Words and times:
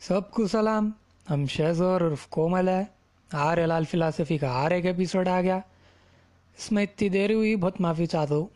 سب 0.00 0.30
کو 0.30 0.46
سلام۔ 0.46 0.90
ہم 1.30 1.46
شہزور 1.46 2.00
عرف 2.00 2.26
کومل 2.26 2.68
ہے 2.68 2.84
آر 3.32 3.66
لال 3.66 3.84
فلاسفی 3.84 4.38
کا 4.38 4.62
ہر 4.62 4.70
ایک 4.70 4.86
ایپیسوڈ 4.86 5.28
آ 5.28 5.40
گیا۔ 5.40 5.56
اس 6.58 6.72
میں 6.72 6.82
اتنی 6.82 7.08
دیر 7.08 7.32
ہوئی، 7.32 7.56
بہت 7.56 7.80
معافی 7.80 8.06
چاہتا 8.06 8.34
ہوں۔ 8.34 8.46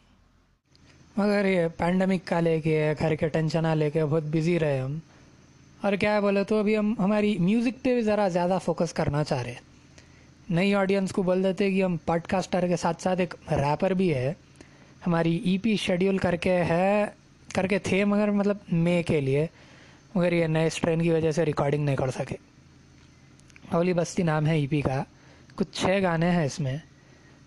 مگر 1.17 1.45
یہ 1.45 1.67
پینڈمک 1.77 2.27
کا 2.27 2.41
لے 2.41 2.61
کے، 2.61 2.95
گھر 2.99 3.15
کے 3.15 3.29
ٹینشن 3.29 3.79
لے 3.79 3.91
کے 3.91 4.05
بہت 4.05 4.23
بزی 4.23 4.61
رہے 4.61 4.79
ہم۔ 4.79 4.99
اور 5.81 5.93
کیا 5.93 6.15
ہے 6.15 6.21
بولے 6.21 6.45
تو 6.45 6.59
ابھی 6.59 6.79
ہم، 6.79 6.95
ہماری 6.99 7.39
میوزک 7.39 7.85
پہ 7.85 7.95
بھی 7.95 8.03
ذرا 8.03 8.29
زیادہ 8.29 8.59
فوکس 8.65 8.93
کرنا 8.93 9.25
چاہ 9.25 9.43
رہے 9.43 9.53
ہیں۔ 9.53 9.61
نئی 10.51 10.75
آڈینس 10.75 11.13
کو 11.13 11.23
بول 11.23 11.45
دیتے 11.45 11.71
کہ 11.71 11.85
ہم 11.85 11.97
پوڈ 11.97 12.23
کاسٹر 12.23 12.67
کے 12.67 12.77
ساتھ 12.77 13.03
ساتھ 13.03 13.21
ایک 13.21 13.35
ریپر 13.51 13.91
بھی 13.91 14.15
ہے۔ 14.15 14.33
ہماری 15.07 15.37
ای 15.37 15.59
پی 15.59 15.77
شیڈیول 15.77 16.19
کر 16.19 16.37
کے 16.37 16.65
ہے، 16.65 17.07
کر 17.55 17.67
کے 17.67 17.79
تھے 17.79 18.05
مگر 18.05 18.31
مطلب 18.31 18.57
مے 18.73 19.03
کے 19.03 19.21
لیے۔ 19.21 19.47
مگر 20.15 20.33
یہ 20.33 20.47
نئے 20.47 20.67
اسٹرین 20.67 21.03
کی 21.03 21.11
وجہ 21.11 21.31
سے 21.31 21.45
ریکارڈنگ 21.45 21.85
نہیں 21.85 21.97
کر 21.97 22.11
سکے۔ 22.11 22.37
اولی 23.71 23.93
بستی 23.93 24.23
نام 24.23 24.47
ہے 24.47 24.55
ای 24.57 24.67
پی 24.67 24.81
کا۔ 24.81 25.03
کچھ 25.55 25.69
چھ 25.73 25.87
گانے 26.03 26.31
ہیں 26.31 26.45
اس 26.45 26.61
میں۔ 26.61 26.77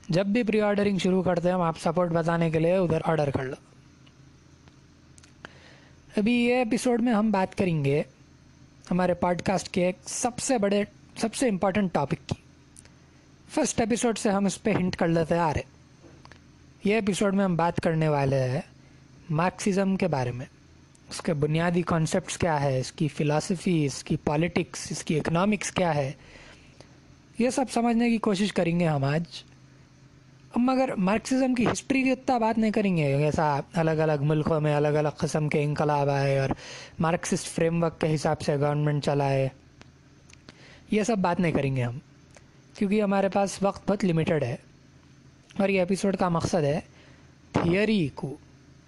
جب 0.09 0.26
بھی 0.26 0.43
پری 0.43 0.62
آرڈرنگ 0.62 0.98
شروع 0.98 1.23
کرتے 1.23 1.52
ہم 1.52 1.62
آپ 1.62 1.80
سپورٹ 1.80 2.12
بتانے 2.12 2.49
کے 2.49 2.59
لیے 2.59 2.76
ادھر 2.76 2.99
آرڈر 3.03 3.30
کر 3.30 3.43
لو۔ 3.43 3.55
ابھی 6.17 6.34
یہ 6.34 6.55
ایپیسوڈ 6.55 7.02
میں 7.02 7.13
ہم 7.13 7.31
بات 7.31 7.57
کریں 7.57 7.85
گے 7.85 8.03
ہمارے 8.91 9.13
پاڈ 9.13 9.41
کاسٹ 9.41 9.70
کے 9.70 9.85
ایک 9.85 9.98
سب 10.05 10.40
سے 10.40 10.57
بڑے، 10.57 10.84
سب 11.18 11.35
سے 11.35 11.49
امپورٹنٹ 11.49 11.93
ٹاپک 11.93 12.29
کی۔ 12.29 12.35
فسٹ 13.54 13.79
ایپیسوڈ 13.79 14.18
سے 14.18 14.29
ہم 14.29 14.45
اس 14.45 14.63
پہ 14.63 14.71
ہنٹ 14.71 14.95
کر 14.95 15.07
لیتے 15.07 15.38
آ 15.38 15.54
رہے۔ 15.54 15.62
یہ 16.84 16.95
ایپیسوڈ 16.95 17.34
میں 17.35 17.43
ہم 17.43 17.55
بات 17.55 17.76
کرنے 17.77 18.07
والے 18.07 18.43
ہیں 18.43 18.62
مارکسزم 19.29 19.95
کے 19.95 20.07
بارے 20.07 20.31
میں۔ 20.31 20.45
اس 21.09 21.21
کے 21.21 21.34
بنیادی 21.34 21.81
کانسیپٹس 21.81 22.38
کیا 22.38 22.61
ہے؟ 22.61 22.79
اس 22.79 22.91
کی 22.91 23.07
فلاسفی 23.07 23.85
اس 23.85 24.03
کی 24.03 24.17
پالیٹکس 24.17 24.88
اس 24.91 25.03
کی 25.03 25.17
اکنامکس 25.20 25.71
کیا 25.71 25.95
ہے؟ 25.95 26.11
یہ 27.40 27.49
سب 27.49 27.65
سمجھنے 27.73 28.09
کی 28.09 28.18
کوشش 28.18 28.54
کریں 28.54 28.79
گے 28.79 28.87
ہم 28.87 29.04
آج۔ 29.04 29.23
مگر 30.55 30.90
مارکسزم 30.98 31.55
کی 31.55 31.65
ہسٹری 31.65 32.04
کی 32.04 32.12
اتنا 32.12 32.37
بات 32.37 32.57
نہیں 32.57 32.71
کریں 32.71 32.98
گے۔ 32.98 33.17
جیسا 33.17 33.59
الگ 33.73 33.91
الگ 33.91 34.21
ملکوں 34.21 34.62
میں 34.62 34.76
الگ 34.76 34.87
الگ 34.87 35.07
قسم 35.07 35.49
کے 35.49 35.63
انقلاب 35.63 36.09
آئے 36.09 36.40
اور 36.40 36.49
مارکسسٹ 36.99 37.48
فریم 37.48 37.84
ورک 37.84 38.01
کے 38.01 38.15
حساب 38.15 38.41
سے 38.41 38.57
گورنمنٹ 38.57 39.04
چلائے۔ 39.04 39.49
یہ 40.91 41.04
سب 41.04 41.17
بات 41.17 41.39
نہیں 41.39 41.51
کریں 41.51 41.76
گے 41.76 41.84
ہم۔ 41.84 41.99
کیونکہ 42.77 43.01
ہمارے 43.01 43.29
پاس 43.29 43.57
وقت 43.62 43.91
بہت 43.91 44.05
لمیٹڈ 44.05 44.43
ہے۔ 44.43 44.55
اور 45.60 45.70
یہ 45.70 45.79
ایپیسوڈ 45.79 46.17
کا 46.17 46.29
مقصد 46.29 46.63
ہے 46.63 46.79
تھیوری 47.51 48.07
کو، 48.15 48.35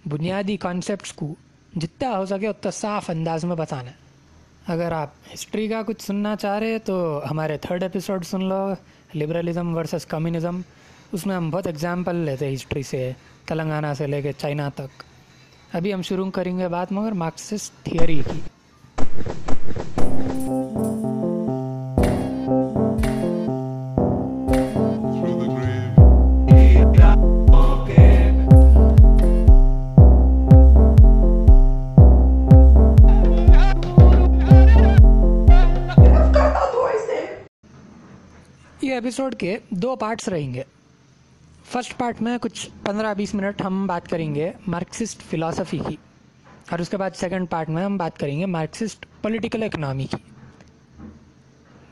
بنیادی 0.08 0.56
کانسیپٹس 0.56 1.12
کو۔ 1.12 1.34
جتنا 1.76 2.18
ہو 2.18 2.26
سکے 2.26 2.48
اتنا 2.48 2.70
صاف 2.70 3.10
انداز 3.10 3.44
میں 3.44 3.56
بتانا۔ 3.56 3.90
ہے 3.90 4.00
اگر 4.66 4.92
آپ 4.92 5.08
ہسٹری 5.34 5.68
کا 5.68 5.82
کچھ 5.82 6.02
سننا 6.02 6.36
چاہ 6.36 6.58
رہے 6.58 6.78
تو 6.78 7.22
ہمارے 7.30 7.58
تھرڈ 7.58 7.82
ایپیسوڈ 7.82 8.24
سن 8.24 8.44
لو 8.44 8.74
لبرلزم 9.14 9.76
ورسس 9.76 10.06
کمیونزم 10.06 10.60
اس 11.12 11.26
میں 11.26 11.36
ہم 11.36 11.50
بہت 11.50 11.66
اگزامپل 11.66 12.16
لیتے 12.16 12.54
ہسٹری 12.54 12.82
سے، 12.82 13.12
تلنگانہ 13.46 13.86
سے 13.98 14.06
لے 14.06 14.22
کے 14.22 14.32
چائنا 14.32 14.68
تک۔ 14.68 15.02
ابھی 15.72 15.94
ہم 15.94 16.02
شروع 16.02 16.30
کریں 16.30 16.58
گے 16.58 16.68
بات 16.68 16.92
مگر 16.92 17.12
مارکسسٹ 17.12 17.84
تھیوری 17.84 18.22
کی۔ 18.32 18.40
کے 38.90 38.94
ایپیسوڈ 38.94 39.34
کے 39.34 39.58
دو 39.70 39.96
پارٹس 39.96 40.28
رہیں 40.28 40.54
گے۔ 40.54 40.62
فرسٹ 41.64 41.98
پارٹ 41.98 42.22
میں 42.22 42.38
کچھ 42.38 42.70
پندرہ 42.84 43.14
بیس 43.14 43.34
منٹ 43.34 43.62
ہم 43.62 43.86
بات 43.86 44.08
کریں 44.08 44.34
گے 44.34 44.52
مارکسسٹ 44.66 45.22
فلاسفی 45.22 45.78
کی۔ 45.88 45.96
اور 46.70 46.78
اس 46.78 46.88
کے 46.88 46.96
بعد 46.96 47.10
سیکنڈ 47.14 47.50
پارٹ 47.50 47.68
میں 47.68 47.84
ہم 47.84 47.96
بات 47.96 48.18
کریں 48.18 48.40
گے 48.40 48.46
مارکسسٹ 48.46 49.06
پولیٹیکل 49.22 49.62
اکنامی 49.62 50.06
کی۔ 50.06 50.16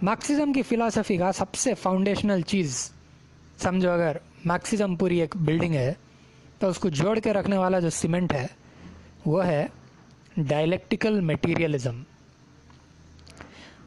مارکسزم 0.03 0.53
کی 0.53 0.63
فلاسفی 0.63 1.17
کا 1.17 1.33
سب 1.33 1.55
سے 1.55 1.75
فاؤنڈیشنل 1.75 2.41
چیز 2.41 2.93
سمجھو 3.57 3.91
اگر 3.91 4.17
مارکسزم 4.45 4.97
پوری 4.97 5.21
ایک 5.21 5.37
بلڈنگ 5.37 5.75
ہے، 5.75 5.93
تو 6.59 6.69
اس 6.69 6.79
کو 6.79 6.89
جوڑ 6.89 7.19
کے 7.19 7.33
رکھنے 7.33 7.57
والا 7.57 7.79
جو 7.79 7.91
سیمنٹ 7.91 8.33
ہے، 8.33 8.47
وہ 9.27 9.47
ہے 9.47 9.67
ڈائلیکٹیکل 10.37 11.21
میٹیریلزم 11.21 12.03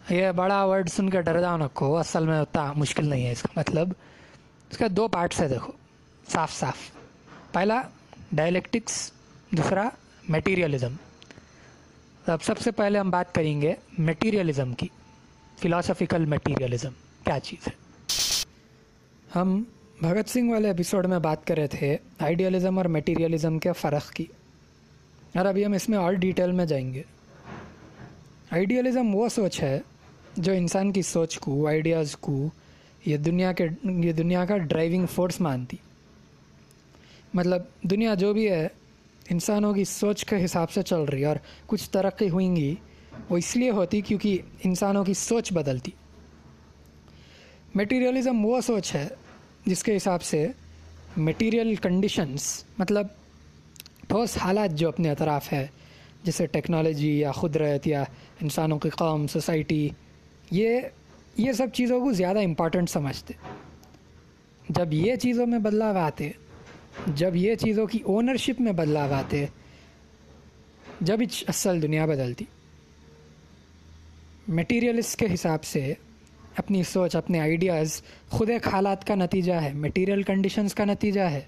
یہ 0.09 0.31
بڑا 0.31 0.63
ورڈ 0.65 0.89
سن 0.89 1.09
کے 1.09 1.21
ڈر 1.21 1.41
جاؤ 1.41 1.57
نکو 1.57 1.97
اصل 1.97 2.25
میں 2.25 2.39
اتنا 2.39 2.73
مشکل 2.73 3.09
نہیں 3.09 3.25
ہے 3.25 3.31
اس 3.31 3.41
کا 3.41 3.47
مطلب۔ 3.55 3.89
اس 4.71 4.77
کا 4.77 4.85
دو 4.91 5.07
پارٹس 5.07 5.41
ہے 5.41 5.47
دیکھو، 5.47 5.71
صاف 6.31 6.53
صاف۔ 6.53 6.77
پہلا 7.51 7.81
ڈائلیکٹکس 8.31 9.11
دوسرا 9.51 9.89
میٹیریلزم 10.29 10.93
اب 12.27 12.43
سب 12.43 12.57
سے 12.57 12.71
پہلے 12.71 12.99
ہم 12.99 13.09
بات 13.09 13.35
کریں 13.35 13.61
گے 13.61 13.73
میٹیریلزم 13.97 14.73
کی 14.73 14.87
فلاسفیکل 15.57 16.25
میٹیریلزم 16.25 16.89
کیا 17.23 17.39
چیز 17.39 17.67
ہے؟ 17.67 17.73
ہم 19.35 19.63
بھگت 20.01 20.29
سنگھ 20.29 20.51
والے 20.51 20.67
ایپیسوڈ 20.67 21.05
میں 21.05 21.19
بات 21.19 21.47
کر 21.47 21.57
رہے 21.57 21.67
تھے 21.67 21.97
آئیڈیالزم 22.19 22.77
اور 22.77 22.85
میٹیریلزم 22.85 23.59
کے 23.59 23.73
فرق 23.73 24.11
کی۔ 24.11 24.25
اور 25.35 25.45
ابھی 25.45 25.65
ہم 25.65 25.73
اس 25.73 25.89
میں 25.89 25.97
اور 25.97 26.13
ڈیٹیل 26.13 26.51
میں 26.51 26.65
جائیں 26.65 26.93
گے۔ 26.93 27.03
آئیڈیالزم 28.51 29.15
وہ 29.15 29.29
سوچ 29.29 29.63
ہے 29.63 29.79
جو 30.37 30.51
انسان 30.51 30.91
کی 30.91 31.01
سوچ 31.01 31.39
کو 31.39 31.67
آئیڈیاز 31.67 32.15
کو، 32.15 32.49
یہ 33.05 33.17
دنیا 33.17 33.51
کے، 33.51 33.67
یہ 33.83 34.11
دنیا 34.11 34.45
کا 34.45 34.57
ڈرائیونگ 34.57 35.05
فورس 35.05 35.41
مانتی۔ 35.41 35.77
مطلب 37.33 37.61
دنیا 37.81 38.13
جو 38.13 38.33
بھی 38.33 38.49
ہے، 38.49 38.67
انسانوں 39.29 39.73
کی 39.73 39.83
سوچ 39.83 40.25
کے 40.25 40.45
حساب 40.45 40.71
سے 40.71 40.81
چل 40.81 41.01
رہی 41.01 41.21
ہے 41.21 41.25
اور 41.25 41.35
کچھ 41.65 41.89
ترقی 41.89 42.29
ہوئیں 42.29 42.55
گی۔ 42.55 42.75
وہ 43.29 43.37
اس 43.37 43.55
لیے 43.55 43.69
ہوتی 43.69 44.01
کیونکہ 44.01 44.37
انسانوں 44.63 45.03
کی 45.03 45.13
سوچ 45.13 45.53
بدلتی۔ 45.53 45.91
میٹیریلزم 47.75 48.45
وہ 48.45 48.61
سوچ 48.61 48.95
ہے 48.95 49.07
جس 49.65 49.83
کے 49.83 49.97
حساب 49.97 50.23
سے 50.23 50.47
میٹیریل 51.17 51.75
کنڈیشنز 51.75 52.63
مطلب 52.77 53.07
ٹھوس 54.07 54.37
حالات 54.37 54.71
جو 54.71 54.87
اپنے 54.87 55.11
اطراف 55.11 55.53
ہے، 55.53 55.67
جیسے 56.23 56.45
ٹیکنالوجی 56.45 57.19
یا 57.19 57.31
قدرت 57.31 57.87
یا 57.87 58.03
انسانوں 58.41 58.79
کی 58.79 58.89
قوم 58.89 59.27
سوسائٹی 59.27 59.89
یہ 60.51 60.81
یہ 61.37 61.51
سب 61.51 61.67
چیزوں 61.73 61.99
کو 61.99 62.13
زیادہ 62.13 62.39
امپارٹنٹ 62.39 62.89
سمجھتے۔ 62.89 63.33
جب 64.69 64.93
یہ 64.93 65.15
چیزوں 65.15 65.47
میں 65.47 65.59
بدلاؤ 65.59 65.97
آتے، 65.97 66.31
جب 67.07 67.35
یہ 67.35 67.55
چیزوں 67.55 67.87
کی 67.87 67.99
اونرشپ 68.03 68.61
میں 68.61 68.71
بدلاؤ 68.71 69.11
آتے، 69.11 69.45
جب 71.01 71.17
اصل 71.47 71.81
دنیا 71.81 72.05
بدلتی۔ 72.05 72.45
میٹیریلس 74.47 75.15
کے 75.15 75.25
حساب 75.33 75.63
سے 75.63 75.93
اپنی 76.55 76.83
سوچ، 76.83 77.15
اپنے 77.15 77.39
آئیڈیاز 77.39 78.01
خود 78.29 78.49
ایک 78.49 78.67
حالات 78.67 79.07
کا 79.07 79.15
نتیجہ 79.15 79.53
ہے 79.53 79.71
میٹیریل 79.73 80.23
کنڈیشنز 80.23 80.75
کا 80.75 80.85
نتیجہ 80.85 81.21
ہے۔ 81.21 81.41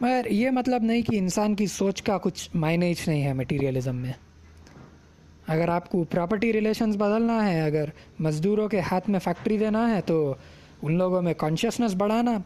مگر 0.00 0.26
یہ 0.30 0.50
مطلب 0.50 0.82
نہیں 0.82 1.02
کہ 1.02 1.18
انسان 1.18 1.54
کی 1.54 1.66
سوچ 1.66 2.02
کا 2.02 2.18
کچھ 2.18 2.50
مائنیج 2.54 2.96
نہیں 3.06 3.24
ہے 3.24 3.32
میٹیریلزم 3.32 3.96
میں۔ 3.96 4.12
اگر 5.46 5.68
آپ 5.68 5.88
کو 5.90 6.04
پراپرٹی 6.04 6.52
ریلیشنز 6.52 6.96
بدلنا 6.96 7.52
ہے، 7.52 7.62
اگر 7.62 7.84
مزدوروں 8.20 8.68
کے 8.68 8.80
ہاتھ 8.80 9.10
میں 9.10 9.20
فیکٹری 9.20 9.58
دینا 9.58 9.96
ہے، 9.96 10.00
تو 10.00 10.34
ان 10.82 10.98
لوگوں 10.98 11.22
میں 11.22 11.34
کانشیسنس 11.34 11.94
بڑھانا، 11.94 12.38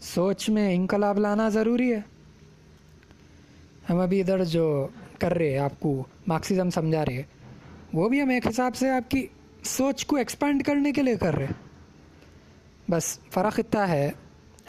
سوچ 0.00 0.48
میں 0.48 0.74
انقلاب 0.74 1.18
لانا 1.18 1.48
ضروری 1.48 1.92
ہے۔ 1.92 2.00
ہم 3.90 4.00
ابھی 4.00 4.20
ادھر 4.20 4.44
جو 4.44 4.86
کر 5.18 5.34
رہے 5.34 5.58
آپ 5.58 5.80
کو 5.80 6.04
مارکسزم 6.26 6.70
سمجھا 6.70 7.04
رہے 7.04 7.22
وہ 7.92 8.08
بھی 8.08 8.22
ہم 8.22 8.28
ایک 8.28 8.46
حساب 8.46 8.76
سے 8.76 8.90
آپ 8.90 9.10
کی 9.10 9.26
سوچ 9.64 10.06
کو 10.06 10.16
ایکسپینڈ 10.16 10.64
کرنے 10.64 10.92
کے 10.92 11.02
لیے 11.02 11.16
کر 11.16 11.34
رہے 11.34 11.46
بس 12.88 13.18
فرق 13.30 13.58
اتنا 13.58 13.88
ہے 13.88 14.10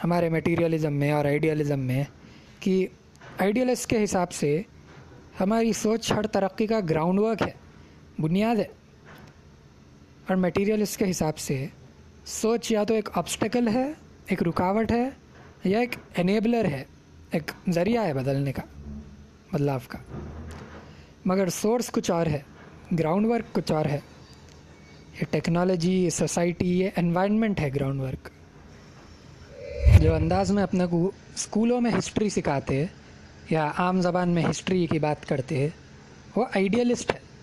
ہمارے 0.04 0.28
میٹیریلزم 0.28 0.92
میں 0.92 1.12
اور 1.12 1.24
آئیڈیالزم 1.24 1.80
میں 1.80 2.04
کہ 2.60 2.86
آئیڈیالسٹ 3.38 3.90
کے 3.90 4.04
حساب 4.04 4.32
سے 4.32 4.62
ہماری 5.40 5.72
سوچ 5.72 6.12
ہر 6.12 6.26
ترقی 6.26 6.66
کا 6.66 6.80
گراؤنڈ 6.90 7.18
ورک 7.18 7.42
ہے۔ 7.42 7.63
بنیاد 8.18 8.56
ہے۔ 8.56 8.64
اور 10.28 10.36
میٹیریل 10.36 10.82
اس 10.82 10.96
کے 10.96 11.10
حساب 11.10 11.38
سے 11.38 11.66
سوچ 12.26 12.72
یا 12.72 12.84
تو 12.84 12.94
ایک 12.94 13.08
آبسٹیکل 13.14 13.68
ہے، 13.68 13.92
ایک 14.26 14.42
رکاوٹ 14.42 14.92
ہے، 14.92 15.10
یا 15.64 15.80
ایک 15.80 15.96
انیبلر 16.16 16.64
ہے، 16.64 16.84
ایک 17.30 17.50
ذریعہ 17.70 18.06
ہے 18.06 18.14
بدلنے 18.14 18.52
کا، 18.52 18.62
بدلاؤ 19.52 19.78
کا۔ 19.88 19.98
مگر 21.24 21.48
سورس 21.48 21.90
کچھ 21.90 22.10
اور 22.10 22.26
ہے 22.26 22.38
گراؤنڈ 22.98 23.26
ورک 23.26 23.54
کچھ 23.54 23.72
اور 23.72 23.84
ہے۔ 23.84 24.00
یہ 25.20 25.24
ٹیکنالوجی 25.30 26.04
یہ 26.04 26.10
سوسائٹی 26.10 26.80
یہ 26.80 26.90
انوائرمنٹ 26.96 27.60
ہے 27.60 27.68
گراؤنڈ 27.74 28.00
ورک 28.00 28.28
جو 30.00 30.14
انداز 30.14 30.50
میں 30.50 30.62
اپنے 30.62 30.86
کو 30.86 31.10
اسکولوں 31.34 31.80
میں 31.80 31.90
ہسٹری 31.98 32.28
سکھاتے 32.28 32.86
یا 33.50 33.70
عام 33.78 34.00
زبان 34.00 34.28
میں 34.28 34.44
ہسٹری 34.50 34.86
کی 34.86 34.98
بات 34.98 35.26
کرتے 35.26 35.68
وہ 36.36 36.44
آئیڈیلسٹ 36.54 37.12
ہے۔ 37.14 37.33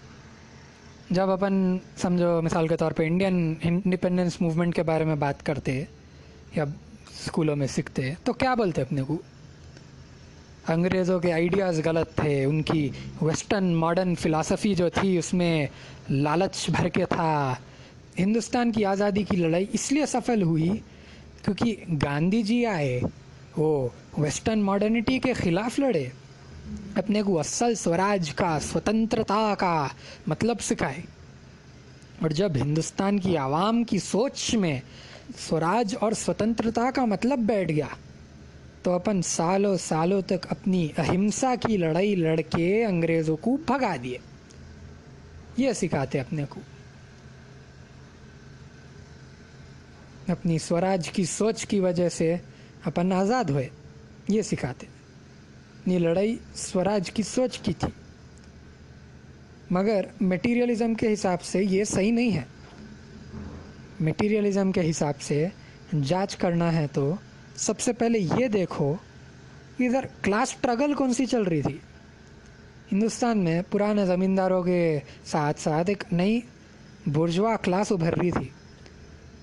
جب 1.12 1.30
اپن 1.30 1.78
سمجھو 1.98 2.42
مثال 2.42 2.68
کے 2.68 2.76
طور 2.78 2.92
پہ 2.92 3.04
انڈین 3.04 3.54
انڈیپینڈنس 3.62 4.42
موومنٹ 4.42 4.76
کے 4.76 4.84
بارے 4.84 5.04
میں 5.04 5.16
بات 5.16 5.46
کرتے 5.46 5.84
یا 6.56 6.64
اسکولوں 6.64 7.56
میں 7.56 7.68
سیکھتے، 7.68 8.14
تو 8.24 8.34
کیا 8.34 8.54
بولتے 8.56 8.82
اپنے 8.82 9.02
کو؟ 9.02 9.18
انگریزوں 10.68 11.20
کے 11.20 11.34
آئیڈیاز 11.34 11.82
غلط 11.86 12.16
تھے، 12.16 12.44
ان 12.46 12.62
کی 12.62 12.90
ویسٹرن 13.22 13.76
ماڈرن 13.76 14.16
فلاسفی 14.16 14.74
جو 14.74 14.90
تھی، 14.90 15.18
اس 15.18 15.34
میں 15.34 15.68
لالچ 16.10 16.70
بھر 16.70 16.88
کے 16.88 17.06
تھا۔ 17.06 17.56
ہندوستان 18.20 18.72
کی 18.72 18.86
آزادی 18.86 19.24
کی 19.24 19.38
لڑائی 19.38 19.66
اس 19.74 19.92
لیے 19.92 20.06
سفل 20.06 20.42
ہوئی 20.42 20.70
کیونکہ 21.46 21.76
گاندھی 22.02 22.44
جی 22.44 22.66
آئے، 22.66 23.02
وہ 23.58 23.88
ویسٹرن 24.18 24.62
ماڈرنٹی 24.62 25.20
کے 25.20 25.34
خلاف 25.34 25.80
لڑے۔ 25.80 26.06
اپنے 26.96 27.22
کو 27.22 27.40
اصل 27.40 27.76
سوراج 27.76 28.32
کا، 28.32 28.60
سوتنترتا 28.74 29.56
کا 29.58 29.88
مطلب 30.28 30.62
سکھائے۔ 30.62 31.02
اور 32.22 32.30
جب 32.30 32.52
ہندوستان 32.56 33.20
کی 33.20 33.38
عوام 33.38 33.84
کی 33.84 34.00
سوچ 34.00 34.56
میں 34.56 34.80
سوراج 35.40 35.96
اور 36.00 36.12
سوتنترتا 36.12 36.92
کا 36.96 37.06
مطلب 37.06 37.40
بیٹھ 37.40 37.72
گیا، 37.72 37.86
تو 38.84 38.92
اپن 38.92 39.22
سالوں 39.22 39.78
سالوں 39.78 40.22
تک 40.22 40.48
اپنی 40.50 40.88
اہمسا 40.98 41.56
کی 41.68 41.78
لڑائی 41.78 42.16
لڑ 42.16 42.42
کے 42.42 42.86
انگریزوں 42.86 43.38
کو 43.38 43.58
بھگا 43.58 43.96
دیے۔ 44.04 44.18
یہ 45.58 45.74
سکھاتے 45.74 46.20
اپنے 46.20 46.46
کو۔ 46.50 46.62
اپنی 50.28 50.58
سوراج 50.58 51.10
کی 51.10 51.26
سوچ 51.26 51.66
کی 51.66 51.80
وجہ 51.80 52.10
سے 52.10 52.36
اپن 52.84 53.12
آزاد 53.12 53.44
ہوئے۔ 53.44 53.70
یہ 54.28 54.42
سکھاتے۔ 54.42 55.01
اپنی 55.82 56.00
لڑائی 56.00 56.38
سوراج 56.56 57.12
کی 57.12 57.24
سوچ 57.24 57.60
کی 57.60 57.74
تھی۔ 57.74 57.88
مگر 59.72 60.06
میٹیریلزم 60.22 60.94
کے 60.94 61.14
حساب 61.14 61.42
سے 61.42 61.64
یہ 61.64 61.84
صحیح 61.84 62.12
نہیں 62.12 62.32
ہے۔ 62.32 62.42
میٹیریلزم 64.00 64.72
کے 64.72 64.90
حساب 64.90 65.22
سے 65.22 65.48
جانچ 66.04 66.36
کرنا 66.36 66.74
ہے 66.74 66.88
تو 66.94 67.16
سب 67.56 67.80
سے 67.80 67.94
پہلے 67.94 68.20
یہ 68.20 68.48
دیکھو 68.48 68.96
کہ 69.78 69.88
ادھر 69.88 70.06
کلاس 70.22 70.50
اسٹرگل 70.50 70.94
کون 70.94 71.14
سی 71.14 71.26
چل 71.26 71.42
رہی 71.42 71.62
تھی؟ 71.62 71.78
ہندوستان 72.92 73.38
میں 73.38 73.62
پرانے 73.72 74.06
زمینداروں 74.06 74.64
کے 74.64 75.00
ساتھ 75.26 75.60
ساتھ 75.60 75.90
ایک 75.90 76.04
نئی 76.12 76.40
برجوا 77.06 77.56
کلاس 77.56 77.92
ابھر 77.92 78.18
رہی 78.18 78.32
تھی، 78.32 78.50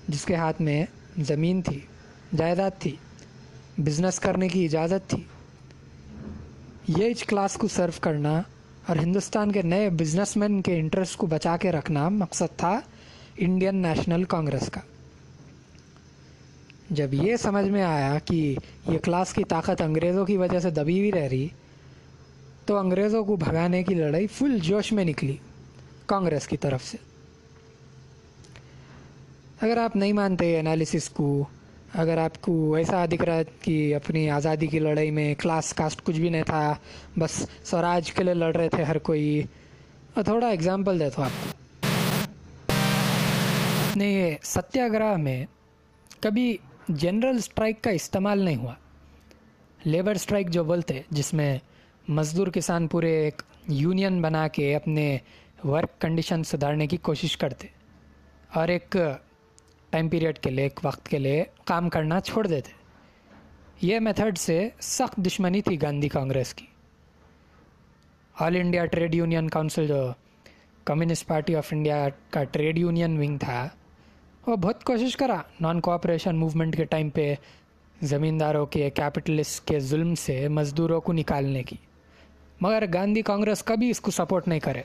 جس 0.07 0.25
کے 0.25 0.35
ہاتھ 0.35 0.61
میں 0.61 0.85
زمین 1.17 1.61
تھی، 1.61 1.79
جائیداد 2.37 2.71
تھی 2.79 2.95
بزنس 3.77 4.19
کرنے 4.19 4.47
کی 4.47 4.65
اجازت 4.65 5.09
تھی۔ 5.09 5.23
یہ 6.97 7.03
ایج 7.03 7.23
کلاس 7.23 7.53
کو 7.53 7.67
سرو 7.67 7.91
کرنا 8.01 8.41
اور 8.87 8.95
ہندوستان 8.95 9.51
کے 9.51 9.61
نئے 9.61 9.89
بزنس 9.89 10.37
مین 10.37 10.61
کے 10.61 10.79
انٹرسٹ 10.79 11.17
کو 11.17 11.27
بچا 11.27 11.57
کے 11.57 11.71
رکھنا 11.71 12.09
مقصد 12.09 12.57
تھا 12.57 12.79
انڈین 13.37 13.75
نیشنل 13.75 14.23
کانگریس 14.23 14.69
کا۔ 14.69 14.81
جب 16.89 17.13
یہ 17.13 17.35
سمجھ 17.35 17.65
میں 17.65 17.83
آیا 17.83 18.17
کہ 18.25 18.55
یہ 18.87 18.99
کلاس 18.99 19.33
کی 19.33 19.43
طاقت 19.43 19.81
انگریزوں 19.81 20.25
کی 20.25 20.37
وجہ 20.37 20.59
سے 20.59 20.69
دبی 20.69 20.99
ہوئی 20.99 21.11
رہ 21.11 21.27
رہی، 21.27 21.47
تو 22.65 22.77
انگریزوں 22.77 23.23
کو 23.23 23.35
بھگانے 23.35 23.83
کی 23.83 23.95
لڑائی 23.95 24.27
فل 24.27 24.59
جوش 24.59 24.91
میں 24.91 25.05
نکلی 25.05 25.35
کانگریس 26.05 26.47
کی 26.47 26.57
طرف 26.57 26.85
سے۔ 26.85 26.97
اگر 29.61 29.77
آپ 29.77 29.95
نہیں 29.95 30.13
مانتے 30.13 30.59
انالیسس 30.59 31.09
کو 31.09 31.45
اگر 31.93 32.17
آپ 32.17 32.41
کو 32.41 32.75
ایسا 32.75 33.05
دکھ 33.05 33.23
رہا 33.23 33.35
ہے 33.35 33.43
کہ 33.61 33.95
اپنی 33.95 34.29
آزادی 34.29 34.67
کی 34.67 34.79
لڑائی 34.79 35.11
میں 35.11 35.35
کلاس 35.35 35.73
کاسٹ 35.73 36.03
کچھ 36.03 36.19
بھی 36.19 36.29
نہیں 36.29 36.43
تھا، 36.43 36.75
بس 37.19 37.45
سوراج 37.63 38.11
کے 38.11 38.23
لیے 38.23 38.33
لڑ 38.33 38.55
رہے 38.55 38.69
تھے 38.69 38.83
ہر 38.83 38.97
کوئی، 38.97 39.43
اور 40.13 40.23
تھوڑا 40.23 40.49
اگزامپل 40.49 40.99
دیتا 40.99 41.21
ہوں 41.21 41.25
آپ 41.25 41.43
کو۔ 41.43 41.59
نہیں 43.95 44.35
ستیاگرہ 44.43 45.15
میں 45.15 45.45
کبھی 46.19 46.57
جنرل 46.89 47.35
اسٹرائک 47.35 47.81
کا 47.81 47.91
استعمال 47.91 48.39
نہیں 48.39 48.55
ہوا۔ 48.55 48.73
لیبر 49.85 50.11
اسٹرائک 50.11 50.49
جو 50.49 50.63
بولتے، 50.63 51.01
جس 51.09 51.33
میں 51.33 51.57
مزدور 52.07 52.47
کسان 52.47 52.87
پورے 52.87 53.11
ایک 53.17 53.41
یونین 53.67 54.21
بنا 54.21 54.47
کے 54.47 54.75
اپنے 54.75 55.17
ورک 55.63 56.01
کنڈیشن 56.01 56.43
سدھارنے 56.43 56.87
کی 56.87 56.97
کوشش 56.97 57.37
کرتے۔ 57.37 57.67
اور 58.53 58.67
ایک 58.67 58.95
ٹائم 59.89 60.09
پیریڈ 60.09 60.39
کے 60.39 60.49
لیے 60.49 60.63
ایک 60.63 60.79
وقت 60.83 61.07
کے 61.07 61.19
لیے 61.19 61.43
کام 61.65 61.89
کرنا 61.89 62.19
چھوڑ 62.19 62.47
دیتے۔ 62.47 62.71
یہ 63.81 63.99
میتھڈ 63.99 64.37
سے 64.37 64.69
سخت 64.79 65.15
دشمنی 65.17 65.61
تھی 65.61 65.81
گاندھی 65.81 66.09
کانگریس 66.09 66.53
کی۔ 66.53 66.65
All 68.39 68.55
India 68.55 68.85
Trade 68.85 69.15
Union 69.15 69.49
Council 69.49 69.87
جو 69.87 70.11
کمیونسٹ 70.85 71.27
پارٹی 71.27 71.55
آف 71.55 71.67
انڈیا 71.71 72.07
کا 72.29 72.43
ٹریڈ 72.43 72.77
یونین 72.77 73.17
ونگ 73.17 73.37
تھا، 73.37 73.67
وہ 74.47 74.55
بہت 74.55 74.83
کوشش 74.83 75.17
کرا 75.17 75.41
نان 75.61 75.81
کوآپریشن 75.81 76.35
موومنٹ 76.35 76.77
کے 76.77 76.83
ٹائم 76.83 77.09
پہ 77.09 77.35
زمینداروں 78.01 78.65
کے 78.65 78.89
کیپٹلسٹ 78.89 79.67
کے 79.67 79.79
ظلم 79.79 80.15
سے 80.15 80.47
مزدوروں 80.47 81.01
کو 81.01 81.13
نکالنے 81.13 81.63
کی۔ 81.63 81.75
مگر 82.61 82.83
گاندھی 82.93 83.21
کانگریس 83.21 83.63
کبھی 83.63 83.89
اس 83.89 84.01
کو 84.01 84.11
سپورٹ 84.11 84.47
نہیں 84.47 84.59
کرے۔ 84.59 84.81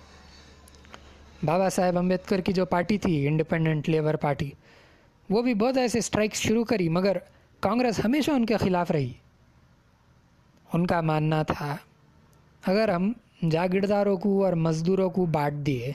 بابا 1.44 1.68
صاحب 1.68 1.98
امبیدکر 1.98 2.40
کی 2.40 2.52
جو 2.52 2.66
پارٹی 2.66 2.98
تھی 2.98 3.28
انڈیپینڈنٹ 3.28 3.88
لیبر 3.88 4.16
پارٹی 4.16 4.50
وہ 5.30 5.42
بھی 5.42 5.54
بہت 5.54 5.76
ایسے 5.76 6.00
سٹرائکس 6.00 6.38
شروع 6.38 6.64
کری، 6.64 6.88
مگر 6.88 7.16
کانگریس 7.60 8.04
ہمیشہ 8.04 8.30
ان 8.30 8.46
کے 8.46 8.56
خلاف 8.56 8.90
رہی۔ 8.90 9.12
ان 10.72 10.86
کا 10.86 11.00
ماننا 11.00 11.42
تھا، 11.42 11.76
اگر 12.66 12.88
ہم 12.88 13.12
جاگیرداروں 13.50 14.16
کو 14.16 14.44
اور 14.44 14.52
مزدوروں 14.52 15.10
کو 15.10 15.26
بانٹ 15.26 15.66
دیے، 15.66 15.92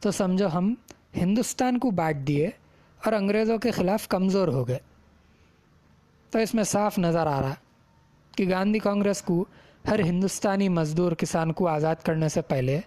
تو 0.00 0.10
سمجھو 0.10 0.46
ہم 0.54 0.74
ہندوستان 1.16 1.78
کو 1.78 1.90
بانٹ 1.90 2.26
دیے 2.26 2.46
اور 3.04 3.12
انگریزوں 3.12 3.58
کے 3.58 3.70
خلاف 3.70 4.08
کمزور 4.08 4.48
ہو 4.48 4.68
گئے۔ 4.68 4.78
تو 6.30 6.38
اس 6.38 6.54
میں 6.54 6.64
صاف 6.64 6.98
نظر 6.98 7.26
آ 7.26 7.40
رہا 7.40 7.54
کہ 8.36 8.50
گاندھی 8.50 8.78
کانگریس 8.78 9.22
کو 9.22 9.44
ہر 9.88 10.00
ہندوستانی 10.00 10.68
مزدور 10.68 11.12
کسان 11.12 11.52
کو 11.52 11.68
آزاد 11.68 11.96
کرنے 12.04 12.28
سے 12.28 12.40
پہلے 12.40 12.80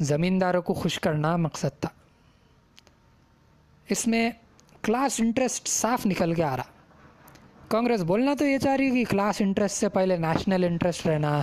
زمینداروں 0.00 0.62
کو 0.62 0.74
خوش 0.74 1.00
کرنا 1.00 1.36
مقصد 1.36 1.80
تھا۔ 1.80 1.88
اس 3.88 4.06
میں 4.06 4.30
کلاس 4.84 5.18
انٹرسٹ 5.20 5.68
صاف 5.68 6.06
نکل 6.06 6.32
کے 6.34 6.42
آ 6.44 6.56
رہا 6.56 6.70
کانگریس 7.68 8.00
بولنا 8.02 8.32
تو 8.34 8.44
یہ 8.44 8.58
چاہ 8.58 8.76
رہی 8.76 8.90
کہ 8.90 9.04
کلاس 9.10 9.40
انٹرسٹ 9.40 9.76
سے 9.76 9.88
پہلے 9.88 10.16
نیشنل 10.16 10.64
انٹرسٹ 10.64 11.06
رہنا 11.06 11.40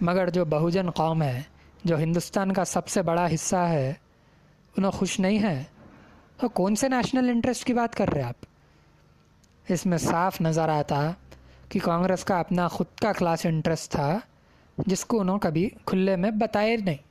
مگر 0.00 0.30
جو 0.30 0.44
بہوجن 0.44 0.90
قوم 0.90 1.22
ہے 1.22 1.40
جو 1.84 1.98
ہندوستان 1.98 2.52
کا 2.52 2.64
سب 2.64 2.88
سے 2.88 3.02
بڑا 3.02 3.26
حصہ 3.34 3.64
ہے 3.68 3.92
انہوں 4.74 4.90
خوش 4.90 5.18
نہیں 5.20 5.38
ہیں 5.38 5.62
تو 6.36 6.48
کون 6.52 6.76
سے 6.76 6.88
نیشنل 6.88 7.28
انٹرسٹ 7.28 7.64
کی 7.64 7.74
بات 7.74 7.94
کر 7.94 8.12
رہے 8.12 8.22
آپ 8.22 8.46
اس 9.66 9.86
میں 9.86 9.98
صاف 9.98 10.40
نظر 10.40 10.68
آتا 10.68 11.00
کہ 11.68 11.80
کانگریس 11.80 12.24
کا 12.24 12.38
اپنا 12.40 12.68
خود 12.68 12.98
کا 13.02 13.12
کلاس 13.12 13.46
انٹرسٹ 13.46 13.90
تھا 13.92 14.18
جس 14.78 15.04
کو 15.04 15.20
انہوں 15.20 15.38
کبھی 15.38 15.68
کھلے 15.84 16.16
میں 16.16 16.30
بتائے 16.30 16.76
نہیں 16.76 17.06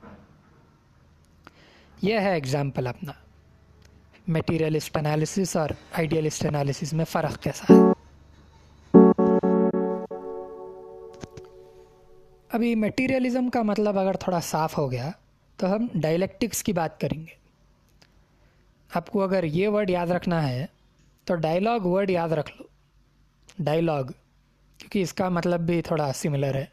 یہ 2.02 2.18
ہے 2.18 2.34
اگزامپل 2.36 2.86
اپنا 2.86 3.12
میٹیریلسٹ 4.28 4.96
انالیسس 4.96 5.56
اور 5.56 5.68
آئیڈیلسٹ 5.92 6.46
انالیسس 6.46 6.92
میں 6.92 7.04
فرق 7.04 7.42
کیسا 7.42 7.64
ہے؟ 7.70 7.92
ابھی 12.48 12.74
میٹیریلزم 12.74 13.50
کا 13.50 13.62
مطلب 13.62 13.98
اگر 13.98 14.14
تھوڑا 14.14 14.40
صاف 14.40 14.78
ہو 14.78 14.90
گیا 14.90 15.10
تو 15.56 15.74
ہم 15.74 15.86
ڈائلیکٹکس 15.94 16.62
کی 16.62 16.72
بات 16.72 17.00
کریں 17.00 17.20
گے۔ 17.20 17.34
آپ 18.94 19.10
کو 19.10 19.22
اگر 19.22 19.44
یہ 19.44 19.68
ورڈ 19.68 19.90
یاد 19.90 20.06
رکھنا 20.06 20.48
ہے 20.48 20.66
تو 21.24 21.34
ڈائلاگ 21.34 21.80
ورڈ 21.80 22.10
یاد 22.10 22.28
رکھ 22.28 22.52
لو۔ 22.56 22.66
ڈائلاگ 23.58 24.04
کیونکہ 24.78 25.02
اس 25.02 25.14
کا 25.14 25.28
مطلب 25.28 25.60
بھی 25.60 25.82
تھوڑا 25.82 26.12
سملر 26.12 26.54
ہے۔ 26.54 26.64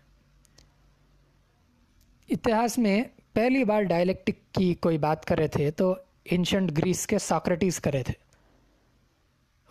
اتہاس 2.30 2.78
میں 2.78 3.04
پہلی 3.34 3.64
بار 3.64 3.82
ڈائلیکٹک 3.82 4.54
کی 4.54 4.74
کوئی 4.74 4.98
بات 4.98 5.26
کر 5.26 5.38
رہے 5.38 5.48
تھے 5.48 5.72
تو 5.72 5.96
انشنٹ 6.32 6.72
گریس 6.78 7.08
کے 7.08 7.20
ساکرٹیز 7.20 7.80
کرے 7.80 8.04
تھے۔ 8.04 8.14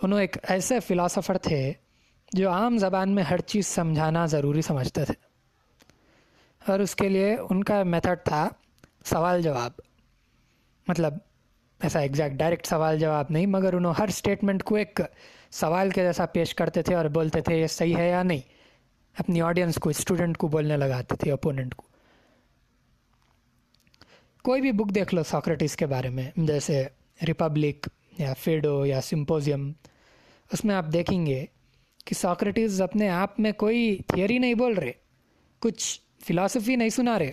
انہوں 0.02 0.20
ایک 0.20 0.36
ایسے 0.42 0.80
فلاسفر 0.80 1.38
تھے 1.38 1.72
جو 2.32 2.50
عام 2.50 2.78
زبان 2.78 3.14
میں 3.14 3.22
ہر 3.22 3.40
چیز 3.40 3.66
سمجھانا 3.66 4.26
ضروری 4.26 4.62
سمجھتے 4.62 5.04
تھے۔ 5.04 5.14
اور 6.68 6.78
اس 6.78 6.96
کے 6.96 7.08
لیے 7.08 7.36
ان 7.50 7.64
کا 7.64 7.82
میتھڈ 7.82 8.26
تھا 8.26 8.48
سوال 9.04 9.42
جواب۔ 9.42 9.70
مطلب 10.88 11.14
ایسا 11.82 12.00
ایگزیکٹ 12.00 12.34
ڈائریکٹ 12.34 12.66
سوال 12.66 12.98
جواب 12.98 13.26
نہیں، 13.30 13.46
مگر 13.46 13.72
انہوں 13.72 13.94
ہر 13.98 14.08
اسٹیٹمنٹ 14.08 14.62
کو 14.62 14.74
ایک 14.74 15.00
سوال 15.50 15.90
کے 15.90 16.02
جیسا 16.02 16.26
پیش 16.26 16.54
کرتے 16.54 16.82
تھے 16.82 16.94
اور 16.94 17.04
بولتے 17.04 17.40
تھے 17.40 17.56
یہ 17.56 17.66
صحیح 17.66 17.96
ہے 17.96 18.10
یا 18.10 18.22
نہیں۔ 18.22 18.40
اپنی 19.18 19.42
آڈینس 19.42 19.74
کو 19.74 19.90
اسٹوڈنٹ 19.90 20.36
کو 20.36 20.48
بولنے 20.48 20.76
لگاتے 20.76 21.16
تھے 21.16 21.32
اپوننٹ 21.32 21.74
کو۔ 21.74 21.93
کوئی 24.44 24.60
بھی 24.60 24.72
بک 24.72 24.94
دیکھ 24.94 25.14
لو 25.14 25.22
ساکریٹس 25.22 25.76
کے 25.76 25.86
بارے 25.86 26.08
میں، 26.08 26.30
جیسے 26.36 26.84
ریپبلک 27.28 27.88
یا 28.18 28.34
فیڈو 28.34 28.86
یا 28.86 29.00
سمپوزیم 29.00 29.72
اس 30.52 30.64
میں 30.64 30.74
آپ 30.74 30.84
دیکھیں 30.92 31.26
گے 31.26 31.44
کہ 32.04 32.14
ساکریٹس 32.14 32.80
اپنے 32.80 33.08
آپ 33.08 33.40
میں 33.40 33.52
کوئی 33.52 33.98
تھیوری 34.06 34.38
نہیں 34.38 34.54
بول 34.54 34.74
رہے، 34.74 34.92
کچھ 35.58 36.00
فلاسفی 36.26 36.76
نہیں 36.76 36.88
سنا 36.88 37.18
رہے۔ 37.18 37.32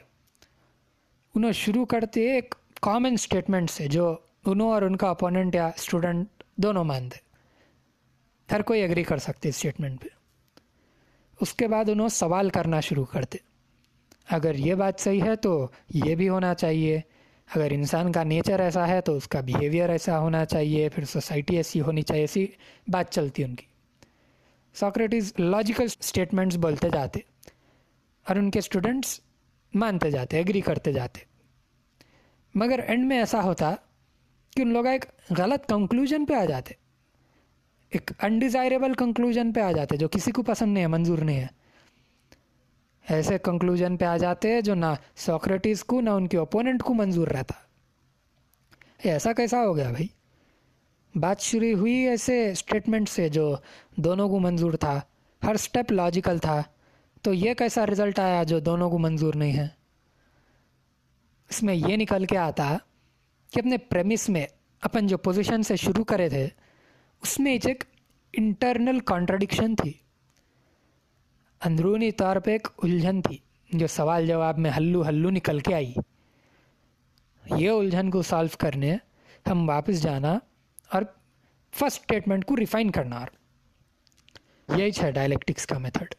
انہوں 1.36 1.52
شروع 1.52 1.86
کرتے 1.86 2.32
ایک 2.34 2.56
کامن 2.82 3.14
اسٹیٹمنٹ 3.14 3.70
سے، 3.70 3.88
جو 3.88 4.18
انہوں 4.46 4.72
اور 4.72 4.82
ان 4.82 4.96
کا 4.96 5.10
اپوننٹ 5.10 5.56
یا 5.56 5.68
اسٹوڈنٹ 5.68 6.28
دونوں 6.58 6.84
مانتے۔ 6.84 7.18
ہر 8.54 8.62
کوئی 8.62 8.82
ایگری 8.82 9.04
کر 9.04 9.18
سکتے 9.18 9.50
اسٹیٹمنٹ 9.50 10.02
پہ۔ 10.02 10.08
اس 11.42 11.54
کے 11.54 11.68
بعد 11.68 11.90
انہوں 11.90 12.10
سوال 12.10 12.50
کرنا 12.50 12.80
شروع 12.80 13.06
کرتے۔ 13.06 13.51
اگر 14.32 14.56
یہ 14.56 14.76
بات 14.76 15.00
صحیح 15.00 15.22
ہے 15.24 15.36
تو 15.36 15.68
یہ 15.90 16.16
بھی 16.16 16.30
ہونا 16.30 16.54
چاہیے۔ 16.54 17.00
اگر 17.56 17.72
انسان 17.72 18.12
کا 18.12 18.24
نیچر 18.24 18.60
ایسا 18.60 18.88
ہے 18.88 19.02
تو 19.02 19.16
اس 19.16 19.28
کا 19.28 19.40
بیہیویئر 19.40 19.90
ایسا 19.90 20.20
ہونا 20.20 20.46
چاہیے، 20.46 20.90
پھر 20.90 21.06
سوسائٹی 21.06 21.58
ایسی 21.58 21.82
ہونی 21.82 22.02
چاہیے، 22.02 22.24
ایسی 22.24 22.46
بات 22.88 23.12
چلتی 23.12 23.44
ان 23.44 23.56
کی۔ 23.56 23.66
ساکریٹیز 24.76 25.34
لاجیکل 25.40 25.86
اسٹیٹمنٹس 26.00 26.58
بولتے 26.58 26.90
جاتے 26.90 27.20
اور 28.26 28.36
ان 28.36 28.52
کے 28.52 28.60
اسٹوڈنٹس 28.60 29.20
مانتے 29.74 30.12
جاتے 30.12 30.38
ایگری 30.38 30.62
کرتے 30.62 30.92
جاتے۔ 30.94 31.20
مگر 32.56 32.80
اینڈ 32.88 33.08
میں 33.08 33.18
ایسا 33.20 33.44
ہوتا 33.44 33.76
کہ 34.56 34.62
ان 34.62 34.74
لوگ 34.74 34.86
ایک 34.86 35.06
غلط 35.38 35.70
کنکلوژن 35.70 36.26
پہ 36.26 36.34
آ 36.34 36.46
جاتے، 36.46 36.74
ایک 37.90 38.12
انڈیزائریبل 38.22 38.94
کنکلوژن 38.94 39.54
پہ 39.54 39.60
آ 39.60 39.72
جاتے 39.72 39.98
جو 39.98 40.08
کسی 40.08 40.32
کو 40.32 40.44
پسند 40.44 40.74
نہیں 40.74 40.84
ہے، 40.84 40.88
منظور 40.88 41.18
نہیں 41.18 41.40
ہے۔ 41.40 41.61
ایسے 43.12 43.38
کنکلوژن 43.38 43.98
پہ 43.98 44.06
آ 44.06 44.18
جاتے 44.18 44.62
جو 44.62 44.76
نہ 44.76 44.86
سوکریٹس 45.16 45.84
کو، 45.84 46.02
نہ 46.02 46.10
ان 46.10 46.28
کے 46.28 46.38
اوپوننٹ 46.38 46.84
کو 46.84 46.94
منظور 46.94 47.28
رہتا۔ 47.28 47.54
ایسا 49.04 49.34
کیسا 49.34 49.64
ہو 49.66 49.76
گیا 49.76 49.92
بھائی؟ 49.92 50.08
بات 51.20 51.40
شروع 51.40 51.78
ہوئی 51.78 51.94
ایسے 51.94 52.52
اسٹیٹمنٹ 52.52 53.10
سے 53.10 53.30
جو 53.30 53.56
دونوں 53.96 54.30
کو 54.30 54.40
منظور 54.40 54.74
تھا، 54.74 55.02
ہر 55.44 55.56
سٹیپ 55.56 55.92
لاجیکل 55.92 56.38
تھا۔ 56.38 56.62
تو 57.22 57.34
یہ 57.34 57.54
کیسا 57.54 57.86
رزلٹ 57.86 58.20
آیا 58.20 58.44
جو 58.44 58.60
دونوں 58.60 58.90
کو 58.90 58.98
منظور 58.98 59.34
نہیں 59.34 59.58
ہے؟ 59.58 59.68
اس 61.50 61.64
میں 61.64 61.76
یہ 61.76 61.98
نکل 61.98 62.26
کے 62.26 62.38
آتا 62.38 62.78
کہ 63.52 63.60
اپنے 63.60 63.78
پریمس 63.78 64.30
میں 64.30 64.46
اپن 64.82 65.08
جو 65.08 65.18
پوزیشن 65.18 65.64
سے 65.64 65.76
شروع 65.76 66.04
کرے 66.04 66.30
تھے، 66.30 66.48
اس 67.22 67.40
میں 67.40 67.58
ایک 67.64 67.84
انٹرنل 68.34 69.00
کانٹرڈکشن 69.00 69.76
تھی۔ 69.76 69.94
اندرونی 71.66 72.12
طور 72.12 72.36
پہ 72.36 72.52
ایک 72.52 72.68
الجھن 72.84 73.22
تھی 73.22 73.38
جو 73.74 73.88
سوال 73.88 74.28
جواب 74.28 74.58
میں 74.58 74.72
ہلو 74.78 75.08
ہلو 75.08 75.30
نکل 75.30 75.60
کے 75.60 75.74
آئی۔ 75.74 75.94
یہ 77.58 77.70
الجھن 77.70 78.10
کو 78.10 78.22
سالو 78.22 78.48
کرنے 78.58 78.98
ہم 79.48 79.70
واپس 79.70 80.02
جانا 80.02 80.40
اور 80.92 81.02
فسٹ 81.72 81.84
اسٹیٹمنٹ 81.84 82.46
کو 82.46 82.56
ریفائن 82.56 82.92
کرنا۔ 82.92 83.18
اور 83.20 83.28
یہی 84.78 84.90
ہے 85.04 85.12
ڈائلیکٹکس 85.12 85.66
کا 85.66 85.78
میتھڈ 85.78 86.16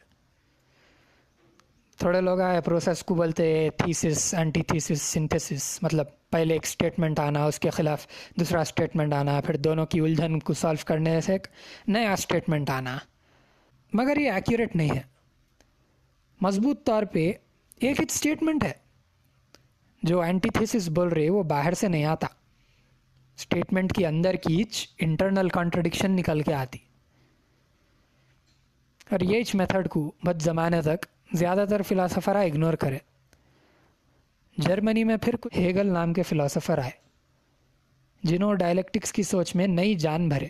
تھوڑے 1.99 2.21
لوگ 2.21 2.41
آئے 2.41 2.61
پروسیس 2.61 3.05
کو 3.05 3.15
بولتے 3.15 3.69
تھیسس 3.77 4.35
اینٹی 4.35 4.63
تھیسس 4.63 5.03
سنتھیسس 5.03 5.83
مطلب 5.83 6.07
پہلے 6.31 6.55
ایک 6.55 6.63
اسٹیٹمنٹ 6.65 7.19
آنا، 7.19 7.45
اس 7.45 7.61
کے 7.61 7.71
خلاف 7.71 8.07
دوسرا 8.37 8.61
اسٹیٹمنٹ 8.61 9.13
آنا، 9.13 9.41
پھر 9.41 9.57
دونوں 9.57 9.87
کی 9.87 10.01
الجھن 10.01 10.39
کو 10.39 10.53
سالو 10.53 10.83
کرنے 10.87 11.21
سے 11.21 11.33
ایک 11.33 11.47
نیا 11.87 12.13
اسٹیٹمنٹ 12.13 12.71
آنا۔ 12.71 12.99
مگر 13.93 14.17
یہ 14.17 14.31
ایکوریٹ 14.31 14.77
نہیں 14.77 14.91
ہے۔ 14.91 15.13
مضبوط 16.43 16.87
طور 16.87 17.03
پہ 17.03 17.29
ایک 17.29 18.01
ایک 18.01 18.11
اسٹیٹمنٹ 18.11 18.65
ہے۔ 18.65 18.73
جو 20.03 20.21
اینٹی 20.21 20.49
تھیسس 20.51 20.89
بول 20.89 21.09
رہے 21.09 21.31
وہ 21.31 21.43
باہر 21.43 21.73
سے 21.73 21.89
نہیں 21.89 22.05
آتا۔ 22.05 22.27
اسٹیٹمنٹ 23.37 23.93
کے 23.93 24.07
اندر 24.07 24.35
کی 24.35 24.57
ایچ 24.57 24.95
انٹرنل 24.99 25.49
کانٹرڈکشن 25.49 26.13
نکل 26.13 26.43
کے 26.43 26.55
آتی۔ 26.55 26.79
اور 29.11 29.21
یہ 29.21 29.37
ایچ 29.37 29.55
میتھڈ 29.55 29.89
کو 29.89 30.13
بد 30.23 30.43
زمانے 30.43 30.83
تک 30.83 31.07
زیادہ 31.33 31.65
تر 31.71 31.83
فلاسفرہ 31.83 32.39
اگنور 32.39 32.75
کرے۔ 32.75 32.99
جرمنی 34.59 35.05
میں 35.05 35.17
پھر 35.17 35.35
ہیگل 35.57 35.87
نام 35.87 36.13
کے 36.13 36.23
فلاسفر 36.23 36.79
آئے۔ 36.79 36.91
جنہوں 38.23 38.55
ڈائلیکٹکس 38.55 39.13
کی 39.13 39.23
سوچ 39.23 39.57
میں 39.57 39.67
نئی 39.67 39.95
جان 39.95 40.29
بھرے۔ 40.29 40.49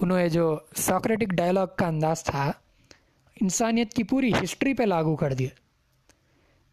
انہوں 0.00 0.20
یہ 0.20 0.28
جو 0.28 0.58
ساکریٹک 0.76 1.28
ڈائلاگ 1.28 1.66
کا 1.76 1.86
انداز 1.86 2.22
تھا 2.24 2.52
انسانیت 3.40 3.94
کی 3.94 4.02
پوری 4.02 4.30
ہسٹری 4.44 4.74
پہ 4.74 4.82
لاگو 4.82 5.16
کر 5.16 5.32
دیا۔ 5.32 5.48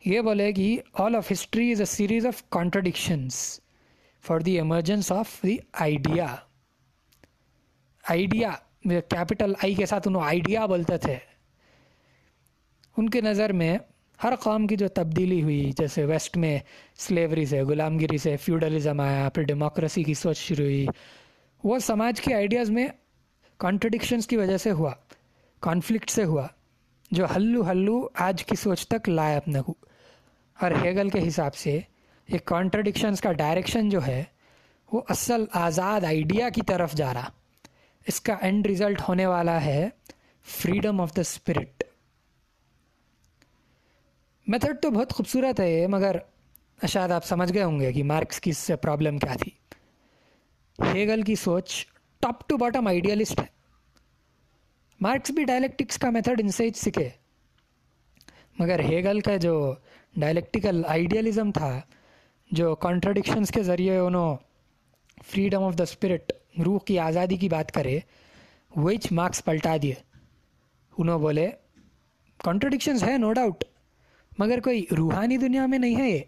یہ 0.05 0.22
بولے 0.22 0.53
کہ 0.53 0.79
all 0.93 1.15
of 1.15 1.31
history 1.31 1.72
is 1.72 1.81
a 1.81 1.86
series 1.86 2.25
of 2.25 2.43
contradictions 2.50 3.60
for 4.27 4.39
the 4.39 4.51
emergence 4.51 5.12
of 5.12 5.43
the 5.43 5.57
idea 5.74 6.36
idea 8.10 8.50
capital 8.84 9.53
I 9.63 9.74
کے 9.74 9.86
ساتھ 9.86 10.07
انہوں 10.07 10.24
آئیڈیا 10.24 10.65
بولتے 10.65 10.98
تھے۔ 10.98 11.15
ان 12.98 13.10
کے 13.10 13.22
نظر 13.22 13.53
میں 13.53 13.77
ہر 14.24 14.36
قوم 14.36 14.67
کی 14.67 14.75
جو 14.75 14.88
تبدیلی 14.88 15.43
ہوئی، 15.43 15.72
جیسے 15.77 16.05
ویسٹ 16.05 16.38
میں 16.38 16.60
سلیوری 16.98 17.45
سے 17.45 17.62
غلام 17.62 18.00
گیری 18.00 18.17
سے 18.17 18.38
فیوڈلزم 18.38 19.00
آیا، 19.00 19.29
پھر 19.29 19.43
ڈیموکریسی 19.43 20.03
کی 20.03 20.13
سوچ 20.13 20.38
شروع 20.38 20.65
ہوئی۔ 20.65 20.86
وہ 21.63 21.79
سماج 21.79 22.22
کے 22.22 22.34
آئیڈیاز 22.36 22.69
میں 22.69 22.88
کانٹرڈکشنس 23.57 24.27
کی 24.27 24.38
وجہ 24.38 24.57
سے 24.57 24.72
ہوا۔ 24.72 24.91
کانفلکٹ 25.65 26.10
سے 26.10 26.24
ہوا، 26.24 26.48
جو 27.12 27.25
ہلو 27.36 27.69
ہلو 27.72 28.07
آج 28.13 28.45
کی 28.45 28.55
سوچ 28.55 28.88
تک 28.88 29.10
لائے 29.10 29.38
اپنے 29.38 29.62
کو 29.62 29.74
اور 30.62 30.72
ہیگل 30.84 31.10
کے 31.10 31.27
حساب 31.27 31.55
سے 31.55 31.79
یہ 32.27 32.38
کانٹرڈکشنس 32.38 33.22
کا 33.22 33.31
ڈائریکشن 33.31 33.89
جو 33.89 34.00
ہے، 34.07 34.24
وہ 34.91 35.01
اصل 35.10 35.45
آزاد 35.53 36.01
آئیڈیا 36.03 36.50
کی 36.50 36.62
طرف 36.62 36.93
جا 36.93 37.13
رہا۔ 37.13 37.29
اس 38.07 38.22
کا 38.22 38.34
اینڈ 38.41 38.67
رزلٹ 38.67 39.01
ہونے 39.10 39.25
والا 39.25 39.65
ہے 39.65 39.89
freedom 40.45 41.01
of 41.01 41.15
the 41.15 41.22
spirit 41.22 41.84
method 44.48 44.81
تو 44.81 44.89
بہت 44.91 45.13
خوبصورت 45.13 45.60
ہے 45.60 45.72
یہ 45.72 45.88
مگر 45.88 46.15
شاید 46.88 47.12
آپ 47.12 47.25
سمجھ 47.25 47.53
گئے 47.53 47.63
ہوں 47.63 47.79
گے 47.79 47.91
کہ 47.93 48.03
مارکس 48.03 48.39
کی 48.41 48.50
اس 48.50 48.57
سے 48.57 48.75
پرابلم 48.75 49.17
کیا 49.17 49.34
تھی۔ 49.34 49.51
ہیگل 50.93 51.22
کی 51.22 51.36
سوچ 51.36 51.86
ٹاپ 52.19 52.50
ٹو 52.50 52.57
باٹم 52.57 52.88
آئیڈیالسٹ 52.88 53.39
ہے۔ 53.39 53.54
مارکس 55.01 55.31
بھی 55.31 55.43
ڈائلیکٹکس 55.43 55.97
کا 55.97 56.09
میتھڈ 56.09 56.41
ان 56.43 56.49
سے 56.49 56.63
ہی 56.63 56.69
سیکھے۔ 56.75 57.09
مگر 58.59 58.79
ہیگل 58.79 59.19
کا 59.19 59.35
جو 59.37 59.73
ڈائلیکٹیکل 60.15 60.81
آئیڈیالزم 60.87 61.51
تھا، 61.51 61.81
جو 62.51 62.75
کانٹرڈکشنس 62.75 63.51
کے 63.51 63.63
ذریعے 63.63 63.97
انہوں 63.97 64.35
فریڈم 65.25 65.63
آف 65.63 65.77
دا 65.77 65.83
اسپرٹ 65.83 66.31
روح 66.65 66.79
کی 66.85 66.99
آزادی 66.99 67.37
کی 67.37 67.49
بات 67.49 67.71
کرے 67.71 67.99
ویچ 68.75 69.11
مارکس 69.11 69.45
پلٹا 69.45 69.75
دیے۔ 69.81 69.93
انہوں 70.97 71.19
بولے 71.19 71.49
کانٹرڈکشنز 72.43 73.03
ہے 73.03 73.17
نو 73.17 73.33
ڈاؤٹ 73.33 73.63
مگر 74.39 74.59
کوئی 74.59 74.85
روحانی 74.97 75.37
دنیا 75.37 75.65
میں 75.65 75.79
نہیں 75.79 75.95
ہے 75.95 76.09
یہ۔ 76.09 76.19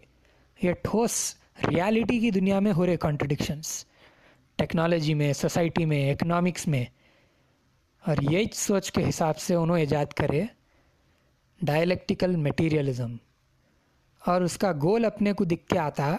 یہ 0.62 0.72
ٹھوس 0.72 1.36
ریالٹی 1.70 2.18
کی 2.18 2.30
دنیا 2.30 2.60
میں 2.60 2.72
ہو 2.72 2.86
رہے 2.86 2.96
کانٹرڈکشنس 2.96 3.84
ٹیکنالوجی 4.56 5.14
میں 5.14 5.32
سوسائٹی 5.32 5.84
میں 5.84 6.12
اکنامکس 6.12 6.66
میں۔ 6.66 6.84
اور 8.08 8.16
یہ 8.30 8.44
سوچ 8.54 8.90
کے 8.92 9.08
حساب 9.08 9.38
سے 9.38 9.54
انہوں 9.54 9.78
ایجاد 9.78 10.12
کرے 10.16 10.42
ڈائلیکٹیکل 11.60 12.36
میٹیریلزم 12.36 13.16
اور 14.22 14.42
اس 14.42 14.56
کا 14.58 14.70
گول 14.82 15.04
اپنے 15.04 15.32
کو 15.32 15.44
دکھ 15.44 15.66
کے 15.68 15.78
آتا، 15.78 16.16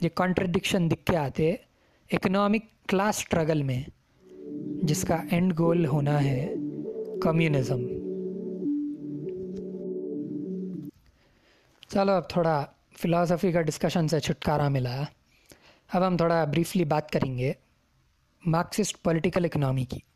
یہ 0.00 0.08
کانٹرڈکشن 0.14 0.90
دکھ 0.90 1.04
کے 1.04 1.16
آتے 1.16 1.50
اکنامک 2.10 2.64
کلاس 2.88 3.18
اسٹرگل 3.18 3.62
میں، 3.62 3.82
جس 4.82 5.02
کا 5.08 5.16
اینڈ 5.30 5.58
گول 5.58 5.86
ہونا 5.86 6.22
ہے 6.24 6.54
کمیونزم 7.22 7.86
چلو، 11.88 12.12
اب 12.12 12.28
تھوڑا 12.28 12.64
فلاسفی 13.00 13.52
کا 13.52 13.62
ڈسکشن 13.62 14.08
سے 14.08 14.20
چھٹکارا 14.20 14.68
ملا۔ 14.68 15.02
اب 15.92 16.06
ہم 16.06 16.16
تھوڑا 16.16 16.44
بریفلی 16.44 16.84
بات 16.84 17.10
کریں 17.10 17.36
گے 17.38 17.52
مارکسسٹ 18.46 19.02
پولیٹیکل 19.02 19.44
اکنامی 19.44 19.84
کی۔ 19.84 20.11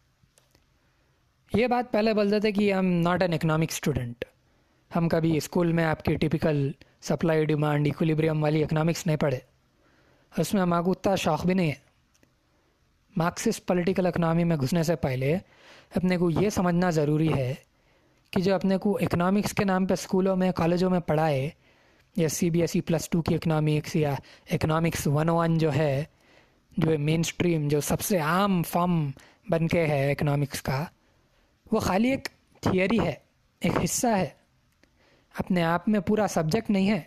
یہ 1.56 1.66
بات 1.66 1.90
پہلے 1.92 2.12
بولتے 2.14 2.38
تھے 2.40 2.50
کہ 2.52 2.72
ہم 2.72 2.86
ناٹ 3.02 3.22
این 3.22 3.32
اکنامک 3.32 3.70
اسٹوڈنٹ 3.70 4.24
ہم 4.90 5.08
کبھی 5.08 5.36
اسکول 5.36 5.72
میں 5.72 5.84
آپ 5.84 6.02
کی 6.04 6.14
ٹپیکل 6.16 6.70
سپلائی 7.02 7.44
ڈیمانڈ 7.44 7.86
ایکولیبریم 7.86 8.42
والی 8.42 8.62
اکنامکس 8.64 9.06
نہیں 9.06 9.16
پڑھے. 9.16 9.38
اس 10.32 10.52
میں 10.54 10.62
ہمارا 10.62 10.90
اتنا 10.90 11.14
شوق 11.14 11.44
بھی 11.46 11.54
نہیں 11.54 11.68
ہے. 11.68 11.74
مارکسسٹ 13.16 13.66
پولیٹیکل 13.66 14.06
اکنامی 14.06 14.44
میں 14.44 14.56
گھسنے 14.56 14.82
سے 14.82 14.96
پہلے 14.96 15.32
اپنے 15.96 16.16
کو 16.16 16.30
یہ 16.30 16.50
سمجھنا 16.50 16.90
ضروری 16.90 17.32
ہے 17.32 17.54
کہ 18.32 18.40
جو 18.40 18.54
اپنے 18.54 18.78
کو 18.78 18.96
اکنامکس 19.02 19.54
کے 19.54 19.64
نام 19.64 19.86
پہ 19.86 19.94
اسکولوں 19.94 20.34
میں، 20.36 20.50
کالجوں 20.52 20.90
میں 20.90 21.00
پڑھائے، 21.00 21.48
یا 22.16 22.28
C 22.28 22.50
B 22.50 22.60
S 22.60 22.74
E 22.74 22.80
plus 22.80 23.08
two 23.10 23.22
کی 23.22 23.34
اکنامکس 23.34 23.96
یا 23.96 24.14
اکنامکس 24.50 25.06
ون 25.06 25.28
ون 25.28 25.56
جو 25.58 25.74
ہے، 25.74 26.04
جو 26.72 26.98
مین 26.98 27.20
اسٹریم 27.20 27.66
جو 27.68 27.80
سب 27.80 28.00
سے 28.00 28.18
عام 28.18 28.62
فارم 28.62 29.10
بن 29.50 29.68
کے 29.68 29.86
ہے 29.86 30.10
اکنامکس 30.12 30.62
کا 30.62 30.84
وہ 31.72 31.80
خالی 31.80 32.10
ایک 32.10 32.28
تھیئری 32.60 33.00
ہے، 33.00 33.14
ایک 33.60 33.72
حصہ 33.84 34.06
ہے۔ 34.06 34.28
اپنے 35.38 35.62
آپ 35.62 35.88
میں 35.88 36.00
پورا 36.00 36.26
سبجیکٹ 36.28 36.70
نہیں 36.70 36.90
ہے۔ 36.90 37.00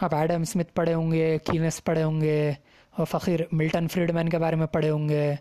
آپ 0.00 0.14
ایڈم 0.14 0.40
اسمتھ 0.40 0.72
پڑھے 0.74 0.94
ہوں 0.94 1.12
گے 1.12 1.38
کینس 1.38 1.84
پڑھے 1.84 2.02
ہوں 2.02 2.20
گے، 2.20 2.52
اور 2.90 3.06
فقیر 3.06 3.40
ملٹن 3.52 3.88
فریڈ 3.88 4.10
مین 4.10 4.28
کے 4.28 4.38
بارے 4.38 4.56
میں 4.56 4.66
پڑھے 4.66 4.90
ہوں 4.90 5.08
گے۔ 5.08 5.34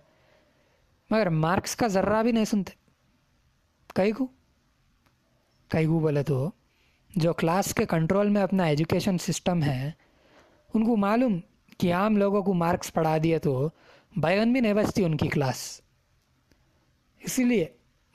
مگر 1.12 1.30
مارکس 1.30 1.76
کا 1.76 1.88
ذرہ 1.88 2.24
بھی 2.24 2.32
نہیں 2.32 2.46
سنتے۔ 2.46 2.72
کئی 3.96 4.12
کو؟ 4.12 4.28
کئی 5.68 5.86
کو 5.86 6.00
بولے 6.00 6.24
تو۔ 6.24 6.52
جو 7.16 7.34
کلاس 7.34 7.74
کے 7.74 7.86
کنٹرول 7.86 8.30
میں 8.30 8.42
اپنا 8.42 8.64
ایجوکیشن 8.64 9.18
سسٹم 9.18 9.64
ہے، 9.64 9.92
ان 10.74 10.86
کو 10.86 10.98
معلوم 10.98 11.40
کہ 11.78 11.94
عام 11.94 12.18
لوگوں 12.18 12.42
کو 12.42 12.54
مارکس 12.54 12.94
پڑھا 12.94 13.18
دیے 13.24 13.40
تو 13.40 13.70
بیگن 14.16 14.54
بھی 14.54 14.62
نہیں 14.62 14.74
بچتی 14.74 15.04
ان 15.06 15.18
کی 15.18 15.28
کلاس۔ 15.28 15.82
اسی 17.28 17.44
لیے 17.44 17.66